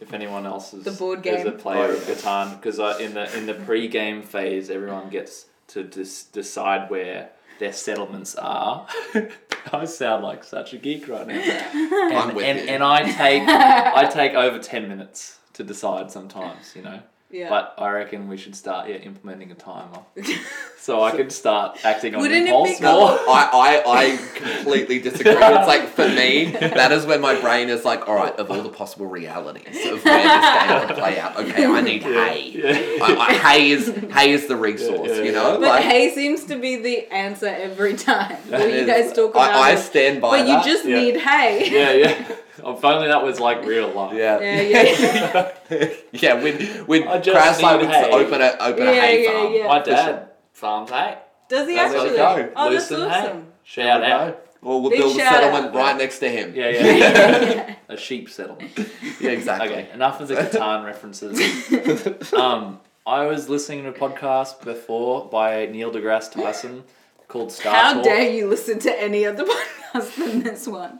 [0.01, 2.15] If anyone else is The board is a player Oh, of yeah.
[2.15, 7.73] Catan, because in the in the pre-game phase, everyone gets to dis- decide where their
[7.73, 8.87] settlements are.
[9.73, 11.41] I sound like such a geek right now.
[11.75, 12.67] I'm And, with and, you.
[12.67, 16.77] and I take I take over ten minutes to decide sometimes.
[16.77, 17.49] You know, Yeah.
[17.49, 19.99] But I reckon we should start yeah implementing a timer,
[20.79, 23.11] so I could start acting on Wouldn't impulse be more.
[23.11, 25.33] I, I, I completely disagree.
[25.33, 28.63] It's like for me, that is when my brain is like, all right, of all
[28.63, 32.51] the possible realities of where this game could play out, okay, I need hay.
[32.55, 33.05] Yeah.
[33.05, 35.59] I, I, hay is hay is the resource, Yeah, yeah, you know.
[35.59, 38.37] But like, hay seems to be the answer every time.
[38.51, 41.01] That When you guys talk about I, I stand by But you just Yeah.
[41.01, 41.71] need hay.
[41.73, 42.37] yeah, yeah.
[42.65, 44.15] If only that was like real life.
[44.15, 45.93] yeah, Yeah, yeah.
[46.13, 46.35] yeah.
[46.43, 48.11] When when I just Crash like need would hay.
[48.11, 49.53] open a open a Yeah, hay yeah, farm.
[49.55, 49.67] yeah.
[49.67, 50.29] My For dad sure.
[50.53, 51.19] farms hay.
[51.49, 52.19] Does he That's actually?
[52.19, 52.53] what it go.
[52.57, 53.19] Oh, that's Lucerne hay.
[53.19, 53.47] awesome.
[53.63, 54.33] Shout There we out.
[54.35, 54.41] go.
[54.63, 55.75] Well, we'll Big build a shout settlement out.
[55.75, 56.53] right next to him.
[56.57, 57.75] Yeah, yeah.
[57.89, 58.73] a sheep settlement.
[59.21, 59.69] Yeah, exactly.
[59.69, 62.33] Okay, enough of the Catan references.
[62.33, 66.83] Um, I was listening to a podcast before by Neil deGrasse Tyson
[67.29, 68.05] called Star How Talk.
[68.05, 70.99] dare you listen to any other podcast than this one?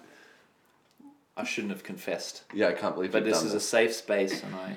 [1.37, 4.43] I shouldn't have confessed, Yeah, I can't believe but this done is a safe space,
[4.43, 4.77] and I,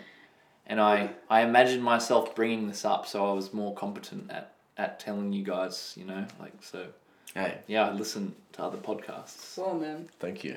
[0.67, 4.97] and I, I imagined myself bringing this up so I was more competent at at
[4.99, 6.87] telling you guys, you know, like so.
[7.35, 9.57] Hey, Yeah, I listen to other podcasts.
[9.57, 10.09] Well, man.
[10.19, 10.55] thank you.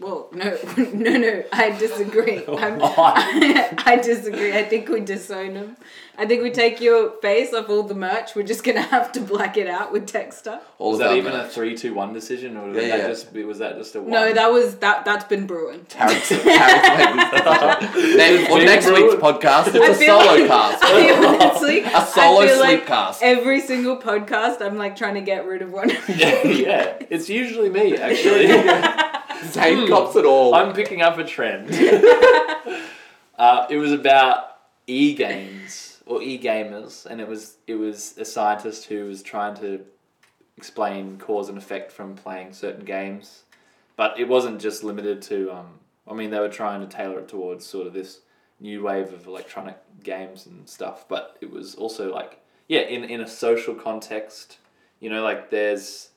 [0.00, 1.42] Well, no, no, no.
[1.52, 2.44] I disagree.
[2.48, 4.52] I'm, I, I disagree.
[4.56, 5.76] I think we disown them.
[6.16, 8.34] I think we take your face off all the merch.
[8.36, 10.60] We're just gonna have to black it out with Texta.
[10.78, 11.52] All Was that our even a merch.
[11.52, 13.08] three, two, one decision, or Yeah, was that yeah.
[13.08, 14.10] just was that just a one?
[14.10, 15.04] No, that was that.
[15.04, 15.80] That's been brewing.
[15.88, 18.16] Tarek's, Tarek's made this.
[18.16, 20.84] Next, well, next week's podcast, it's a solo like- cast.
[20.84, 23.22] I honestly, A solo I feel sleep like cast.
[23.22, 25.90] Every single podcast, I'm like trying to get rid of one.
[26.08, 28.46] yeah, yeah, it's usually me actually.
[29.50, 30.54] Same cops at all.
[30.54, 31.70] I'm picking up a trend.
[33.38, 38.24] uh, it was about e games or e gamers, and it was it was a
[38.24, 39.84] scientist who was trying to
[40.56, 43.44] explain cause and effect from playing certain games,
[43.96, 45.52] but it wasn't just limited to.
[45.52, 45.66] Um,
[46.06, 48.20] I mean, they were trying to tailor it towards sort of this
[48.60, 53.20] new wave of electronic games and stuff, but it was also like yeah, in in
[53.20, 54.58] a social context,
[55.00, 56.10] you know, like there's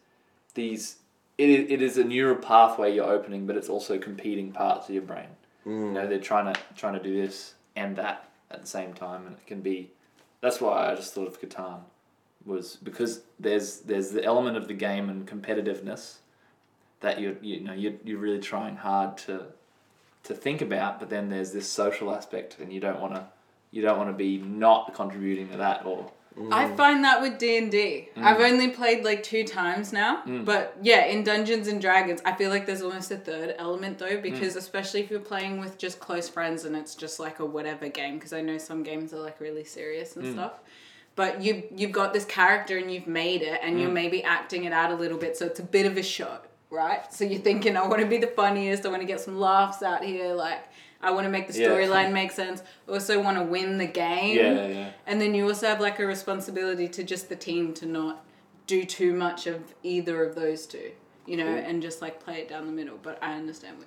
[0.54, 0.98] these
[1.50, 5.04] it, it is a neural pathway you're opening, but it's also competing parts of your
[5.04, 5.28] brain.
[5.66, 6.10] You know, mm.
[6.10, 9.46] they're trying to trying to do this and that at the same time, and it
[9.48, 9.92] can be.
[10.42, 11.82] That's why I just thought of Catan,
[12.46, 16.18] was because there's there's the element of the game and competitiveness
[17.02, 19.46] that you you know you you're really trying hard to
[20.24, 23.26] to think about, but then there's this social aspect, and you don't want to
[23.72, 26.12] you don't want to be not contributing to that or
[26.52, 28.10] I find that with D and D.
[28.16, 28.24] Mm.
[28.24, 32.50] I've only played like two times now, but yeah, in Dungeons and Dragons, I feel
[32.50, 34.22] like there's almost a third element though, Mm.
[34.22, 37.90] because especially if you're playing with just close friends and it's just like a whatever
[37.90, 40.18] game, because I know some games are like really serious Mm.
[40.24, 40.54] and stuff.
[41.16, 43.82] But you you've got this character and you've made it, and Mm.
[43.82, 46.38] you're maybe acting it out a little bit, so it's a bit of a show,
[46.70, 47.14] right?
[47.14, 49.84] So you're thinking, I want to be the funniest, I want to get some laughs
[49.84, 50.60] out here, like.
[51.04, 51.70] I want to make the Yeah.
[51.70, 52.62] storyline make sense.
[52.88, 54.36] Also, want to win the game.
[54.38, 57.86] yeah yeah And then you also have like a responsibility to just the team to
[57.86, 58.24] not
[58.68, 60.92] do too much of either of those two,
[61.26, 62.98] you know, and just like play it down the middle.
[63.02, 63.78] But I understand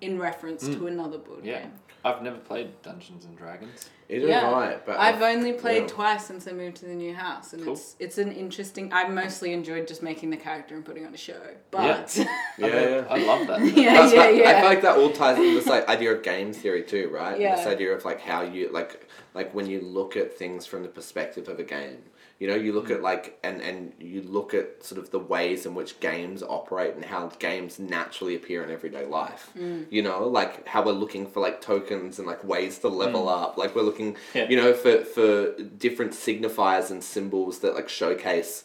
[0.00, 0.86] in in reference to hmm.
[0.86, 1.60] another board yeah.
[1.60, 1.72] game.
[2.04, 3.90] I've never played Dungeons and Dragons.
[4.08, 5.88] Either Yeah, have I, but I've only played yeah.
[5.88, 7.72] twice since I moved to the new house, and Cool.
[7.72, 8.92] it's it's an interesting.
[8.92, 11.40] I mostly enjoyed just making the character and putting on a show,
[11.72, 12.26] but Yeah,
[12.58, 13.04] yeah.
[13.10, 13.60] I love that.
[13.76, 14.50] yeah, That's yeah, what- yeah.
[14.50, 17.40] I feel like that all ties into this like idea of game theory too, right?
[17.40, 17.56] Yeah.
[17.56, 20.88] This idea of like how you like like when you look at things from the
[20.88, 22.02] perspective of a game.
[22.38, 23.02] You know, you look at mm.
[23.02, 27.04] like and and you look at sort of the ways in which games operate and
[27.04, 29.50] how games naturally appear in everyday life.
[29.56, 29.86] Mm.
[29.90, 33.42] You know, like how we're looking for like tokens and like ways to level mm.
[33.42, 33.56] up.
[33.56, 34.48] Like we're looking, Yeah.
[34.50, 38.64] you know, for for different signifiers and symbols that like showcase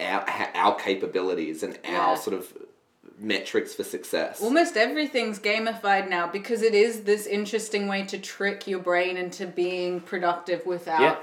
[0.00, 0.24] our
[0.54, 2.00] our capabilities and Yeah.
[2.00, 2.52] our sort of
[3.18, 4.42] metrics for success.
[4.42, 9.46] Almost everything's gamified now because it is this interesting way to trick your brain into
[9.46, 11.16] being productive without, Yeah.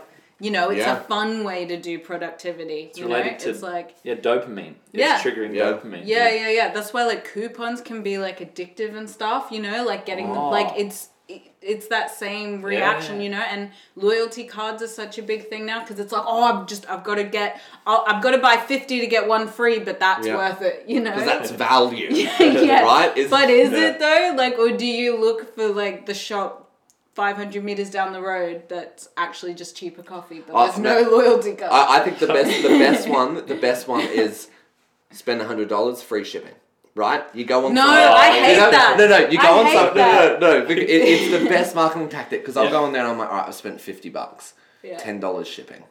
[0.43, 0.97] You know, it's Yeah.
[0.97, 2.79] a fun way to do productivity.
[2.87, 4.75] It's you know, related to it's like yeah dopamine.
[4.91, 5.19] It's Yeah.
[5.23, 5.63] triggering Yeah.
[5.71, 6.01] dopamine.
[6.05, 6.67] yeah, yeah, yeah.
[6.73, 9.43] That's why like coupons can be like addictive and stuff.
[9.51, 10.49] You know, like getting them Oh.
[10.49, 13.23] like it's it- it's that same reaction, Yeah.
[13.23, 16.43] you know, and loyalty cards are such a big thing now because it's like, oh,
[16.43, 19.47] I've just, I've got to get, I'll, I've got to buy 50 to get one
[19.47, 20.35] free, but that's Yeah.
[20.35, 21.11] worth it, you know?
[21.11, 22.09] Because that's value.
[22.11, 22.83] yeah.
[22.93, 23.17] Right?
[23.17, 23.87] Is- but is Yeah.
[23.87, 24.33] it though?
[24.35, 26.62] Like, or do you look for like the shop
[27.15, 31.53] 500 meters down the road that's actually just cheaper coffee, but Oh, there's no loyalty
[31.55, 31.71] card?
[31.71, 34.49] I, I think the best the best one the best one is
[35.11, 36.55] spend hundred dollars free shipping.
[36.95, 37.23] Right?
[37.33, 38.95] You go on No, some- I you hate know- that.
[38.99, 41.73] No, no, you go I on something no, no, no, no, it, it's the best
[41.75, 42.69] marketing tactic because I'll Yeah.
[42.71, 44.53] go on there and I'm like, alright, i've spent fifty bucks.
[44.83, 44.97] Yeah.
[44.97, 45.83] Ten dollars shipping.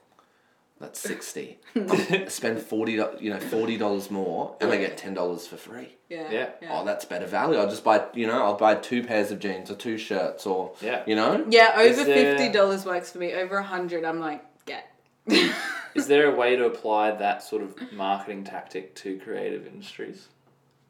[0.82, 1.58] That's sixty.
[1.76, 5.96] I spend forty, you know, forty dollars more, and I get ten dollars for free.
[6.08, 6.28] Yeah.
[6.30, 6.50] Yeah.
[6.70, 7.58] Oh, that's better value.
[7.58, 10.72] I'll just buy, you know, I'll buy two pairs of jeans or two shirts or,
[10.82, 11.04] Yeah.
[11.06, 11.46] you know.
[11.48, 13.32] Yeah, over there- fifty dollars works for me.
[13.32, 14.92] Over a hundred, I'm like, get.
[15.94, 20.28] Is there a way to apply that sort of marketing tactic to creative industries?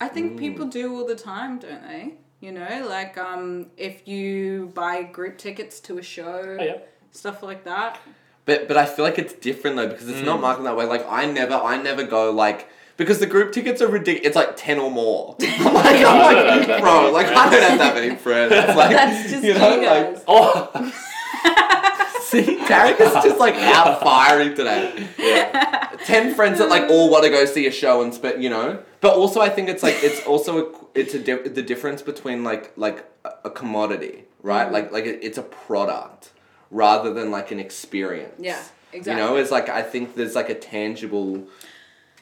[0.01, 0.13] I Mm.
[0.15, 2.15] think people do all the time, don't they?
[2.41, 6.79] You know, like um, if you buy group tickets to a show, Oh, yeah.
[7.13, 8.01] stuff like that.
[8.45, 10.85] But but I feel like it's different though because it's not marketed that way.
[10.87, 14.27] Like I never I never go like because the group tickets are ridiculous.
[14.29, 15.37] It's like ten or more.
[15.41, 18.51] I'm like, I'm like bro, like I don't have that many friends.
[18.53, 20.15] Like, That's just you, know, guys.
[20.17, 20.71] like Oh,
[22.23, 25.07] see, Tarek is just like out firing today.
[25.19, 25.91] yeah.
[26.05, 28.83] Ten friends that like all want to go see a show and spend, you know.
[29.01, 32.43] But also, I think it's like it's also a, it's a di- the difference between
[32.43, 34.67] like like a, a commodity, right?
[34.69, 34.73] Mm.
[34.73, 36.32] Like like it, it's a product
[36.73, 38.35] rather than like an experience.
[38.39, 38.61] Yeah,
[38.93, 39.23] exactly.
[39.23, 41.45] You know, it's like I think there's like a tangible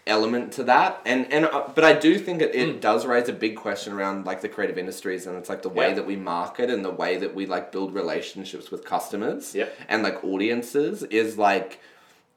[0.07, 3.33] element to that, and and uh, but I do think it, it does raise a
[3.33, 5.95] big question around like the creative industries, and it's like the way Yeah.
[5.95, 9.73] that we market and the way that we like build relationships with customers Yep.
[9.89, 11.81] and like audiences is like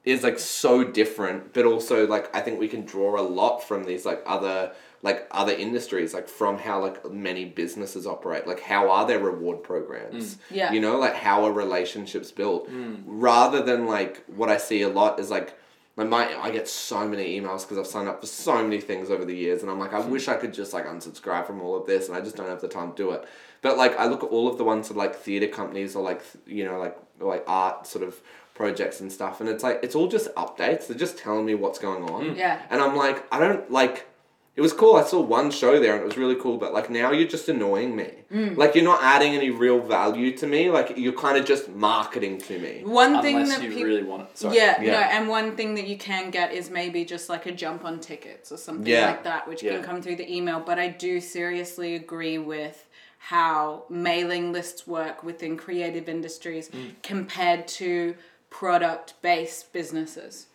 [0.06, 3.86] is like so different, but also like I think we can draw a lot from
[3.86, 4.72] these like other
[5.04, 8.48] like other industries, like from how like many businesses operate.
[8.48, 10.36] Like how are their reward programs?
[10.36, 10.40] Mm.
[10.50, 10.72] Yeah.
[10.72, 12.72] You know, like how are relationships built?
[12.72, 13.04] Mm.
[13.06, 15.60] Rather than like what I see a lot is like
[15.96, 19.12] like my I get so many emails because I've signed up for so many things
[19.12, 20.10] over the years, and I'm like, I mm.
[20.10, 22.62] wish I could just like unsubscribe from all of this, and I just don't have
[22.62, 23.28] the time to do it.
[23.62, 26.24] But like, I look at all of the ones that like theater companies or like
[26.32, 28.20] th- you know like like art sort of
[28.56, 30.88] projects and stuff, and it's like it's all just updates.
[30.88, 32.36] They're just telling me what's going on.
[32.36, 32.62] Yeah.
[32.70, 34.08] And I'm like, I don't like.
[34.56, 34.96] It was cool.
[34.98, 37.50] I saw one show there and it was really cool, but like now you're just
[37.50, 38.12] annoying me.
[38.32, 38.56] Mm.
[38.56, 40.70] Like you're not adding any real value to me.
[40.70, 42.82] Like you're kind of just marketing to me.
[42.86, 43.84] One thing Unless that you people.
[43.86, 44.38] really want it.
[44.38, 44.56] Sorry.
[44.56, 44.92] Yeah, Yeah.
[44.92, 48.00] no, and one thing that you can get is maybe just like a jump on
[48.00, 49.08] tickets or something Yeah.
[49.08, 49.74] like that, which Yeah.
[49.74, 50.60] can come through the email.
[50.60, 52.88] But I do seriously agree with
[53.18, 56.92] how mailing lists work within creative industries Mm.
[57.02, 58.16] compared to
[58.52, 60.46] product based businesses.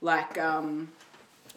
[0.00, 0.92] Like, um,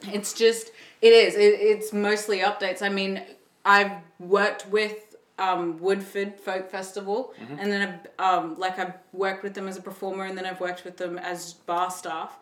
[0.04, 0.72] it's just,
[1.02, 2.82] it is, it, it's mostly updates.
[2.82, 3.22] I mean,
[3.66, 7.82] I've worked with um, Woodford Folk Festival, and then
[8.20, 10.98] I've, um, like I've worked with them as a performer, and then I've worked with
[10.98, 12.38] them as bar staff.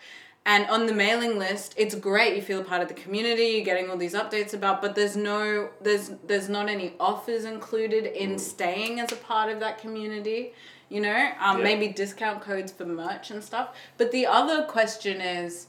[0.46, 2.36] And on the mailing list, it's great.
[2.36, 3.44] You feel a part of the community.
[3.44, 8.06] You're getting all these updates about, but there's no, there's, there's not any offers included
[8.06, 10.54] in staying as a part of that community.
[10.90, 11.64] You know, um, Yeah.
[11.64, 13.76] maybe discount codes for merch and stuff.
[13.98, 15.68] But the other question is,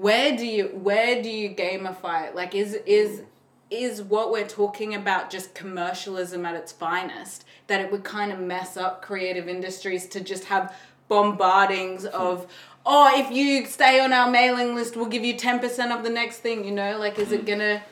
[0.00, 2.34] where do you where do you gamify it?
[2.34, 3.22] Like is is
[3.70, 7.44] is what we're talking about just commercialism at its finest?
[7.66, 10.74] That it would kind of mess up creative industries to just have
[11.10, 12.46] bombardings of
[12.84, 16.38] oh if you stay on our mailing list we'll give you 10% of the next
[16.40, 16.98] thing you know?
[16.98, 17.82] Like is it gonna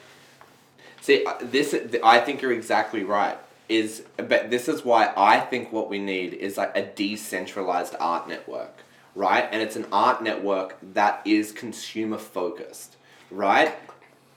[1.07, 3.39] See, uh, this I think you're exactly right.
[3.69, 8.29] Is but this is why I think what we need is like a decentralized art
[8.29, 8.79] network,
[9.17, 9.49] right?
[9.51, 12.97] And it's an art network that is consumer focused,
[13.31, 13.75] right?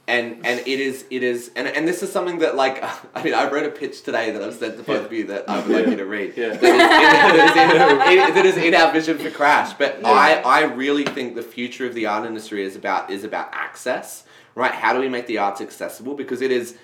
[0.07, 2.83] And and it is it is and, and this is something that like
[3.15, 5.47] I mean I wrote a pitch today that I've sent to both of you that
[5.47, 6.33] I would like you to read.
[6.35, 6.55] Yeah.
[6.55, 9.73] That is, in, that is in- that is in our vision for Crash.
[9.73, 13.49] But I, I really think the future of the art industry is about is about
[13.51, 14.23] access,
[14.55, 14.71] right?
[14.71, 16.15] How do we make the arts accessible?
[16.15, 16.75] Because it is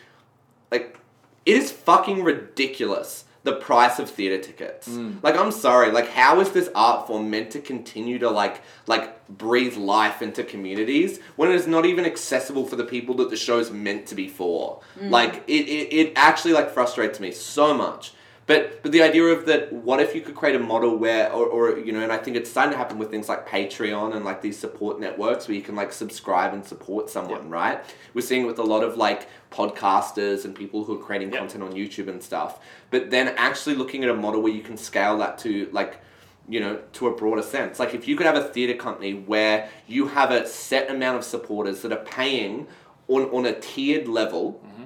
[0.70, 1.00] like
[1.48, 4.89] it is fucking ridiculous the price of theater tickets.
[4.89, 5.24] Mm.
[5.24, 9.28] Like I'm sorry, like how is this art form meant to continue to like like
[9.30, 13.38] breathe life into communities when it is not even accessible for the people that the
[13.38, 14.82] show's meant to be for?
[15.00, 15.12] Mm.
[15.12, 18.14] Like it, it, it actually like frustrates me so much.
[18.48, 21.48] But but the idea of that, what if you could create a model where, or,
[21.48, 24.24] or you know, and I think it's starting to happen with things like Patreon and
[24.24, 27.84] like these support networks where you can like subscribe and support someone, right?
[28.14, 31.39] We're seeing it with a lot of like podcasters and people who are creating Yep.
[31.39, 32.60] content on YouTube and stuff.
[32.91, 36.00] But then actually looking at a model where you can scale that to like
[36.48, 37.80] you know, to a broader sense.
[37.80, 41.24] Like if you could have a theatre company where you have a set amount of
[41.24, 42.68] supporters that are paying
[43.08, 44.84] on, on a tiered level, mm-hmm.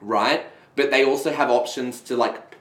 [0.00, 0.46] right?
[0.74, 2.51] But they also have options to like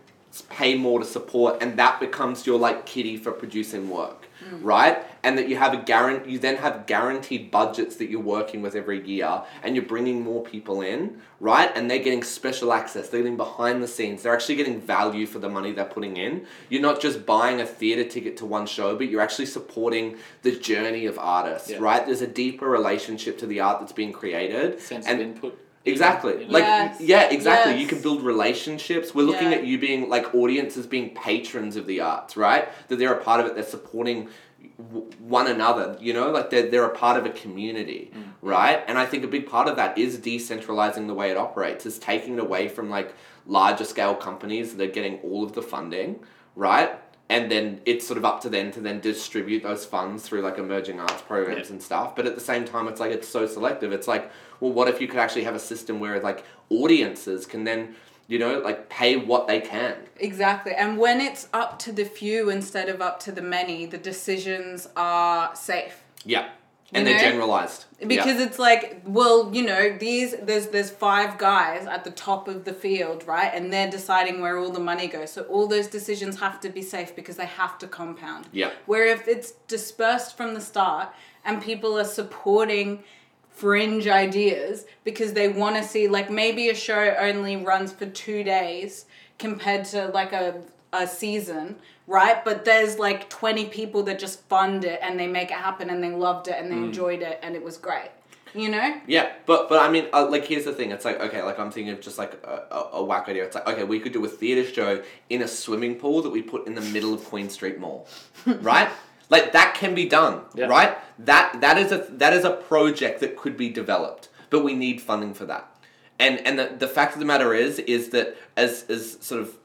[0.50, 4.28] pay more to support and that becomes your like kitty for producing work
[4.62, 5.06] right?
[5.24, 8.76] And that you have a guarant you then have guaranteed budgets that you're working with
[8.76, 11.72] every year and you're bringing more people in right?
[11.76, 13.10] And they're getting special access.
[13.10, 14.24] They're getting behind the scenes.
[14.24, 16.46] They're actually getting value for the money they're putting in.
[16.70, 20.52] You're not just buying a theater ticket to one show but you're actually supporting the
[20.58, 21.78] journey of artists Yeah.
[21.80, 22.04] right?
[22.06, 24.80] There's a deeper relationship to the art that's being created.
[24.82, 25.60] Sense and of input.
[25.86, 26.34] Exactly.
[26.34, 26.54] You know?
[26.54, 27.02] Like Yes.
[27.02, 27.80] yeah, exactly.
[27.80, 29.16] You can build relationships.
[29.16, 29.58] We're looking Yeah.
[29.58, 32.70] at you being like audiences being patrons of the arts, right?
[32.88, 34.30] That they're a part of it, they're supporting
[34.78, 35.98] w- one another.
[36.00, 38.24] You know, like they're they're a part of a community, mm.
[38.42, 38.84] right?
[38.88, 41.86] And I think a big part of that is decentralizing the way it operates.
[41.86, 43.16] Is taking it away from like
[43.48, 46.20] larger scale companies that are getting all of the funding,
[46.56, 46.92] right?
[47.32, 50.58] And then it's sort of up to them to then distribute those funds through like
[50.58, 51.74] emerging arts programs Yeah.
[51.74, 52.14] and stuff.
[52.16, 53.94] But at the same time, it's like it's so selective.
[53.94, 54.30] It's like,
[54.60, 57.96] well, what if you could actually have a system where like audiences can then,
[58.28, 59.96] you know, like pay what they can.
[60.20, 60.74] Exactly.
[60.74, 64.90] And when it's up to the few instead of up to the many, the decisions
[64.98, 66.04] are safe.
[66.26, 66.50] Yeah.
[66.94, 67.86] And You they're generalized.
[68.06, 72.66] Because it's like, well, you know, these there's there's five guys at the top of
[72.66, 73.50] the field, right?
[73.54, 75.32] And they're deciding where all the money goes.
[75.32, 78.50] So all those decisions have to be safe because they have to compound.
[78.52, 78.72] Yeah.
[78.88, 81.14] Where if it's dispersed from the start
[81.46, 83.04] and people are supporting
[83.50, 88.44] fringe ideas because they want to see like maybe a show only runs for 2
[88.44, 89.06] days
[89.38, 90.62] compared to like a
[90.94, 91.78] a season,
[92.08, 92.44] right?
[92.44, 96.04] But there's like 20 people that just fund it and they make it happen and
[96.04, 98.12] they loved it and they enjoyed it and it was great.
[98.54, 99.00] You know?
[99.08, 100.92] Yeah, but but I mean, uh, like here's the thing.
[100.92, 103.46] It's like okay, like I'm thinking of just like a, a, a whack idea.
[103.46, 106.42] It's like okay, we could do a theater show in a swimming pool that we
[106.42, 108.10] put in the middle of Queen Street Mall,
[108.46, 108.90] right?
[109.30, 110.66] Like that can be done, Yeah.
[110.66, 110.98] right?
[111.20, 115.00] That that is a that is a project that could be developed, but we need
[115.02, 115.74] funding for that.
[116.20, 119.56] And and the, the fact of the matter is is that as as sort of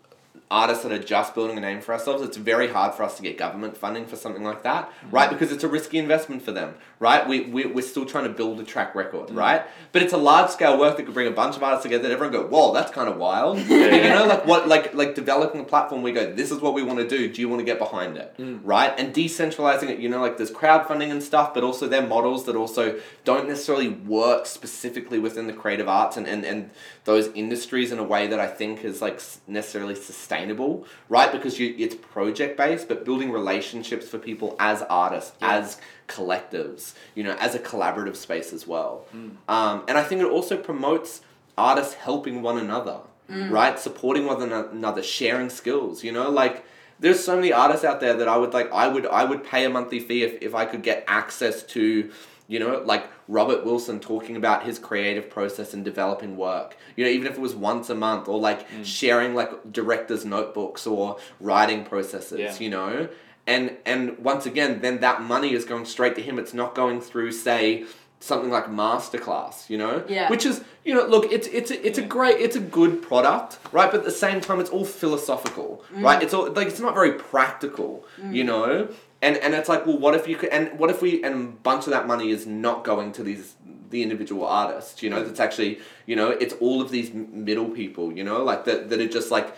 [0.51, 3.23] artists that are just building a name for ourselves, it's very hard for us to
[3.23, 5.29] get government funding for something like that, right?
[5.29, 5.35] Mm-hmm.
[5.35, 7.29] Because it's a risky investment for them, right?
[7.29, 9.37] We, we, we're still trying to build a track record, mm.
[9.37, 9.63] right?
[9.93, 12.13] But it's a large scale work that could bring a bunch of artists together that
[12.13, 13.59] everyone go, whoa, that's kind of wild.
[13.59, 16.83] you know, like what, like, like developing a platform, we go, this is what we
[16.83, 17.31] want to do.
[17.31, 18.61] Do you want to get behind it, mm.
[18.65, 18.95] right?
[18.99, 22.57] And decentralizing it, you know, like there's crowdfunding and stuff, but also they're models that
[22.57, 26.71] also don't necessarily work specifically within the creative arts and, and, and
[27.05, 31.31] those industries in a way that I think is like necessarily sustainable, right?
[31.31, 35.79] Because you it's project based, but building relationships for people as artists, as
[36.09, 39.07] collectives, you know, as a collaborative space as well.
[39.15, 39.37] Mm.
[39.49, 41.21] Um, and I think it also promotes
[41.57, 42.99] artists helping one another,
[43.31, 43.51] mm.
[43.51, 43.79] right?
[43.79, 46.65] Supporting one another, sharing skills, you know, like
[46.99, 49.65] there's so many artists out there that I would like I would I would pay
[49.65, 52.11] a monthly fee if, if I could get access to
[52.49, 57.11] you know like Robert Wilson talking about his creative process and developing work you know
[57.11, 58.85] even if it was once a month or like mm.
[58.85, 62.57] sharing like directors notebooks or writing processes Yeah.
[62.59, 63.09] you know
[63.47, 66.39] and and once again then that money is going straight to him.
[66.39, 67.85] It's not going through say
[68.19, 70.05] something like masterclass you know?
[70.09, 70.31] Yeah.
[70.31, 73.59] which is you know look it's it's a, it's a great it's a good product
[73.73, 73.91] right?
[73.91, 76.03] But at the same time it's all philosophical mm.
[76.03, 76.23] right?
[76.23, 78.35] It's all like it's not very practical mm.
[78.35, 78.89] you know?
[79.23, 81.53] And and it's like well what if you could and what if we and a
[81.53, 83.55] bunch of that money is not going to these
[83.91, 85.23] the individual artists you know?
[85.23, 85.27] Mm.
[85.27, 88.43] That's actually you know it's all of these middle people you know?
[88.43, 89.55] Like that that are just like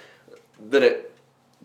[0.70, 0.96] that are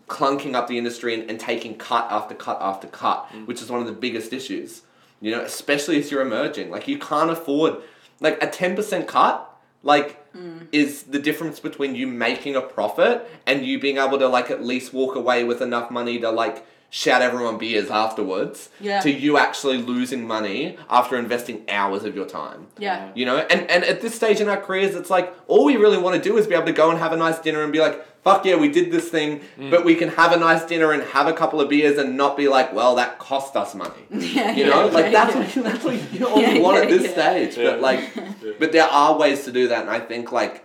[0.08, 3.46] clunking up the industry and, and taking cut after cut after cut, mm.
[3.46, 4.82] which is one of the biggest issues.
[5.20, 6.70] You know, especially as you're emerging.
[6.70, 7.76] Like you can't afford
[8.20, 9.50] like a ten percent cut,
[9.82, 10.66] like mm.
[10.72, 14.62] is the difference between you making a profit and you being able to like at
[14.62, 19.00] least walk away with enough money to like shout everyone beers afterwards Yeah.
[19.00, 22.68] to you actually losing money after investing hours of your time.
[22.78, 23.10] Yeah.
[23.16, 25.98] You know, and, and at this stage in our careers, it's like all we really
[25.98, 27.80] want to do is be able to go and have a nice dinner and be
[27.80, 29.70] like, fuck yeah, we did this thing, mm.
[29.70, 32.36] but we can have a nice dinner and have a couple of beers and not
[32.36, 33.92] be like, well, that cost us money.
[34.34, 34.52] Yeah.
[34.56, 35.40] You know, yeah, like yeah, that's yeah.
[35.40, 37.12] what you, that's what you all Yeah, want at this yeah.
[37.12, 37.58] stage.
[37.58, 37.70] Yeah.
[37.70, 38.14] But like,
[38.58, 40.64] but there are ways to do that, and I think like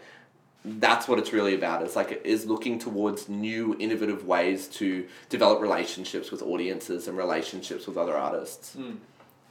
[0.64, 1.84] that's what it's really about.
[1.84, 7.18] It's like it is looking towards new, innovative ways to develop relationships with audiences and
[7.18, 8.76] relationships with other artists.
[8.76, 8.98] Mm.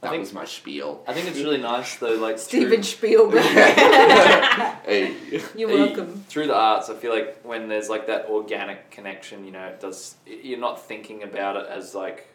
[0.01, 1.03] That I think- was my spiel.
[1.07, 3.43] I think it's really nice though, like Steven through- Spielberg.
[4.85, 5.13] Hey.
[5.55, 6.23] You're Hey, welcome.
[6.29, 9.79] Through the arts, I feel like when there's like that organic connection, you know, it
[9.79, 10.15] does.
[10.25, 12.27] You're not thinking about it as like,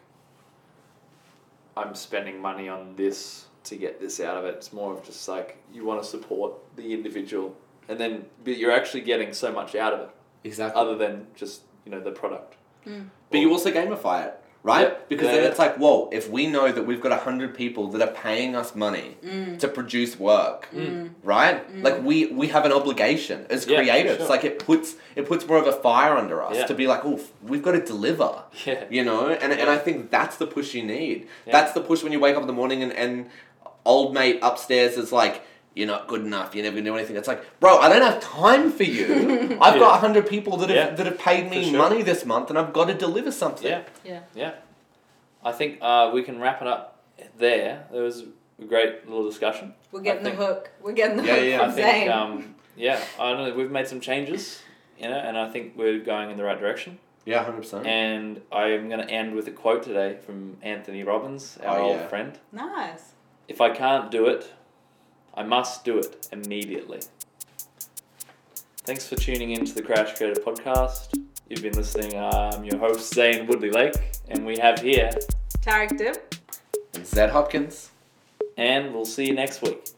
[1.75, 4.55] I'm spending money on this to get this out of it.
[4.55, 7.55] It's more of just like you want to support the individual,
[7.89, 10.09] and then but you're actually getting so much out of it,
[10.45, 10.79] Exactly.
[10.81, 12.55] other than just you know the product.
[12.85, 13.09] Mm.
[13.31, 14.87] But you also gamify it, right?
[14.87, 14.97] Yeah.
[15.07, 15.49] Because Yeah, then yeah.
[15.49, 18.55] it's like, whoa, if we know that we've got a hundred people that are paying
[18.55, 19.59] us money mm.
[19.59, 21.11] to produce work, mm.
[21.23, 21.57] right?
[21.71, 21.83] Mm.
[21.83, 24.17] Like we we have an obligation as Yeah, for creatives.
[24.17, 24.27] sure.
[24.27, 26.65] Like it puts it puts more of a fire under us Yeah.
[26.65, 28.31] to be like, oh, we've got to deliver.
[28.65, 28.85] Yeah.
[28.89, 31.27] You know, and and I think that's the push you need.
[31.45, 31.51] Yeah.
[31.55, 33.29] That's the push when you wake up in the morning and, and
[33.85, 35.43] old mate upstairs is like,
[35.75, 36.55] you're not good enough.
[36.55, 37.17] You're never gonna do anything.
[37.17, 39.57] It's like, bro, I don't have time for you.
[39.61, 39.79] I've Yeah.
[39.79, 41.77] got hundred people that have Yeah, that have paid me sure.
[41.77, 43.67] money this month, and I've got to deliver something.
[43.67, 43.81] Yeah.
[44.03, 44.21] Yeah.
[44.33, 44.51] Yeah.
[45.43, 46.99] I think uh, we can wrap it up
[47.37, 47.85] there.
[47.91, 48.23] There was
[48.59, 49.73] a great little discussion.
[49.91, 50.71] We're getting I the hook.
[50.81, 53.53] We're getting the Yeah, hook yeah, from I think, um, yeah, I don't know.
[53.55, 54.61] We've made some changes,
[54.97, 56.97] you know, and I think we're going in the right direction.
[57.25, 57.85] Yeah, hundred percent.
[57.85, 62.09] And I'm going to end with a quote today from Anthony Robbins, our Oh, old
[62.09, 62.37] friend.
[62.51, 63.11] Nice.
[63.47, 64.51] If I can't do it,
[65.35, 66.99] I must do it immediately.
[68.77, 71.17] Thanks for tuning in to the Crash Creator podcast.
[71.49, 72.17] You've been listening.
[72.17, 73.95] I'm your host, Zane Woodley Lake,
[74.29, 75.09] and we have here,
[75.61, 76.35] Tarek Dip,
[76.93, 77.91] And Zed Hopkins.
[78.57, 79.89] and we'll see you next week.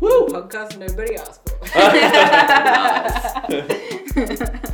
[0.00, 0.26] Woo!
[0.28, 1.58] podcast nobody asked for.
[4.16, 4.60] Nice.